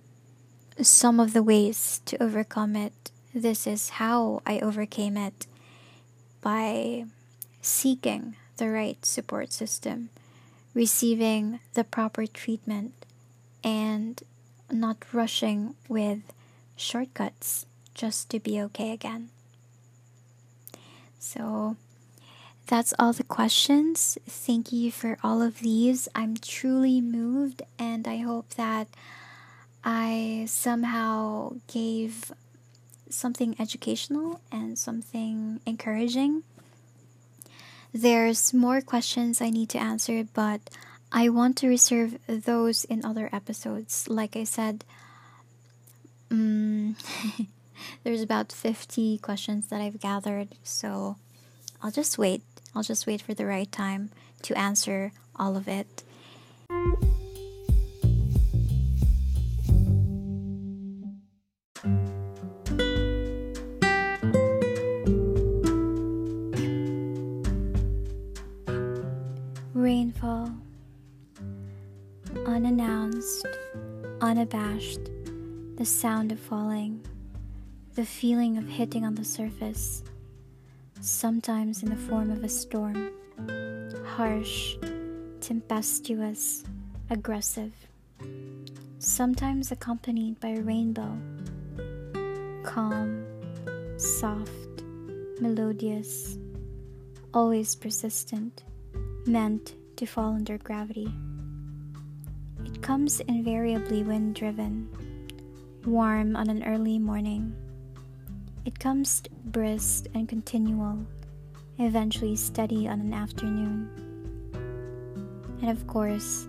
[0.82, 3.09] some of the ways to overcome it.
[3.34, 5.47] This is how I overcame it
[6.41, 7.05] by
[7.62, 10.09] seeking the right support system,
[10.74, 12.93] receiving the proper treatment,
[13.63, 14.22] and
[14.72, 16.19] not rushing with
[16.76, 19.30] shortcuts just to be okay again.
[21.19, 21.76] So
[22.67, 24.17] that's all the questions.
[24.26, 26.07] Thank you for all of these.
[26.15, 28.88] I'm truly moved, and I hope that
[29.84, 32.32] I somehow gave
[33.09, 36.43] something educational and something encouraging
[37.94, 40.62] there's more questions I need to answer, but
[41.12, 44.08] I want to reserve those in other episodes.
[44.08, 44.86] Like I said,
[46.30, 46.96] um,
[48.04, 51.18] there's about 50 questions that I've gathered, so
[51.84, 52.44] I'll just wait.
[52.74, 54.12] I'll just wait for the right time
[54.44, 56.04] to answer all of it.
[75.77, 77.05] The sound of falling,
[77.95, 80.03] the feeling of hitting on the surface,
[81.01, 83.11] sometimes in the form of a storm,
[84.03, 84.75] harsh,
[85.39, 86.63] tempestuous,
[87.11, 87.73] aggressive,
[88.97, 91.15] sometimes accompanied by a rainbow,
[92.63, 93.23] calm,
[93.97, 94.84] soft,
[95.39, 96.39] melodious,
[97.36, 98.63] always persistent,
[99.27, 101.11] meant to fall under gravity.
[102.82, 104.89] It comes invariably when driven,
[105.86, 107.53] warm on an early morning.
[108.65, 110.97] It comes brisk and continual,
[111.77, 113.88] eventually steady on an afternoon.
[115.61, 116.47] And of course,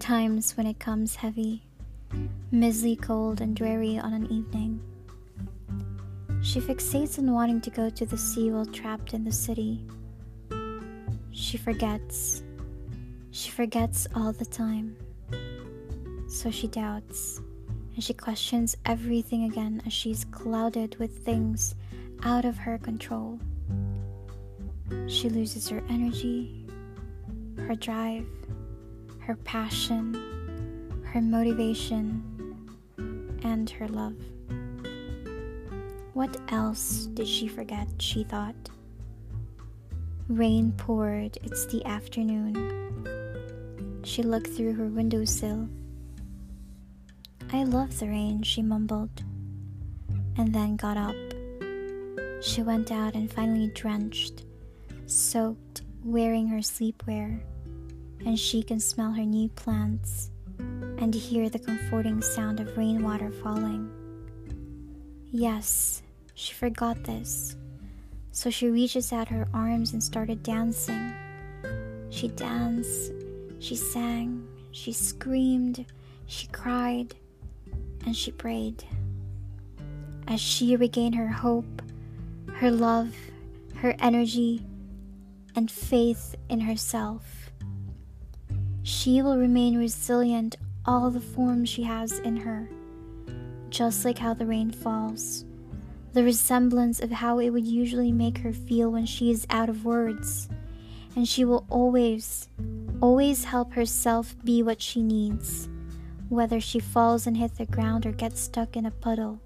[0.00, 1.62] times when it comes heavy,
[2.50, 4.80] misty cold and dreary on an evening.
[6.42, 9.84] She fixates on wanting to go to the sea while trapped in the city.
[11.30, 12.42] She forgets.
[13.30, 14.96] She forgets all the time.
[16.34, 17.40] So she doubts,
[17.94, 21.76] and she questions everything again as she's clouded with things
[22.24, 23.38] out of her control.
[25.06, 26.66] She loses her energy,
[27.56, 28.26] her drive,
[29.20, 30.12] her passion,
[31.04, 32.24] her motivation,
[33.44, 34.16] and her love.
[36.14, 37.86] What else did she forget?
[37.98, 38.56] She thought.
[40.28, 42.72] Rain poured, it's the afternoon.
[44.02, 45.68] She looked through her windowsill.
[47.54, 49.22] I love the rain, she mumbled,
[50.36, 51.14] and then got up.
[52.42, 54.44] She went out and finally drenched,
[55.06, 57.40] soaked, wearing her sleepwear,
[58.26, 63.88] and she can smell her new plants and hear the comforting sound of rainwater falling.
[65.30, 66.02] Yes,
[66.34, 67.54] she forgot this.
[68.32, 71.14] So she reaches out her arms and started dancing.
[72.10, 73.12] She danced,
[73.60, 75.86] she sang, she screamed,
[76.26, 77.14] she cried,
[78.04, 78.84] and she prayed.
[80.26, 81.82] As she regained her hope,
[82.54, 83.14] her love,
[83.76, 84.64] her energy,
[85.54, 87.50] and faith in herself,
[88.82, 92.68] she will remain resilient all the forms she has in her,
[93.70, 95.44] just like how the rain falls
[96.14, 99.84] the resemblance of how it would usually make her feel when she is out of
[99.84, 100.48] words.
[101.16, 102.48] And she will always,
[103.00, 105.68] always help herself be what she needs.
[106.28, 109.40] Whether she falls and hits the ground or gets stuck in a puddle,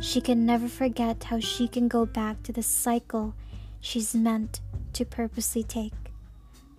[0.00, 3.34] she can never forget how she can go back to the cycle
[3.80, 4.60] she's meant
[4.94, 5.92] to purposely take,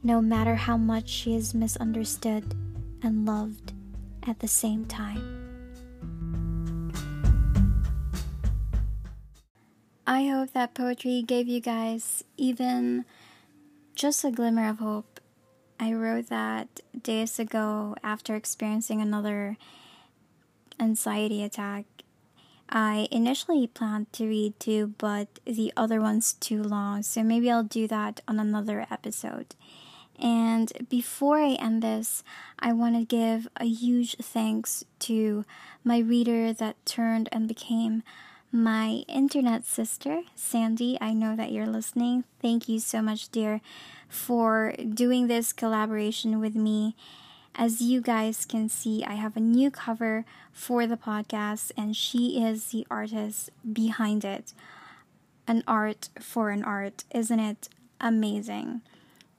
[0.03, 2.55] no matter how much she is misunderstood
[3.01, 3.73] and loved
[4.27, 5.35] at the same time.
[10.07, 13.05] I hope that poetry gave you guys even
[13.95, 15.18] just a glimmer of hope.
[15.79, 19.57] I wrote that days ago after experiencing another
[20.79, 21.85] anxiety attack.
[22.69, 27.63] I initially planned to read two, but the other one's too long, so maybe I'll
[27.63, 29.55] do that on another episode.
[30.19, 32.23] And before I end this,
[32.59, 35.45] I want to give a huge thanks to
[35.83, 38.03] my reader that turned and became
[38.51, 40.97] my internet sister, Sandy.
[40.99, 42.23] I know that you're listening.
[42.41, 43.61] Thank you so much, dear,
[44.07, 46.95] for doing this collaboration with me.
[47.55, 52.41] As you guys can see, I have a new cover for the podcast, and she
[52.43, 54.53] is the artist behind it.
[55.47, 57.69] An art for an art, isn't it
[57.99, 58.81] amazing?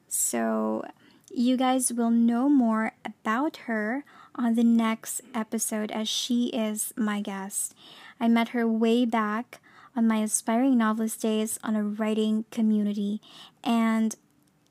[0.08, 0.84] So,
[1.32, 4.04] you guys will know more about her
[4.34, 7.74] on the next episode as she is my guest.
[8.20, 9.60] I met her way back
[9.96, 13.20] on my aspiring novelist days on a writing community,
[13.64, 14.14] and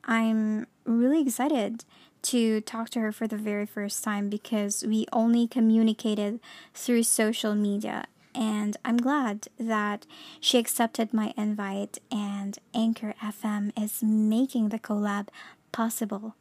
[0.05, 1.83] I'm really excited
[2.21, 6.39] to talk to her for the very first time because we only communicated
[6.73, 8.05] through social media.
[8.35, 10.05] And I'm glad that
[10.39, 15.29] she accepted my invite, and Anchor FM is making the collab
[15.71, 16.35] possible.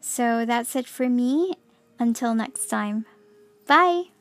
[0.00, 1.54] So that's it for me.
[1.98, 3.06] Until next time,
[3.66, 4.13] bye.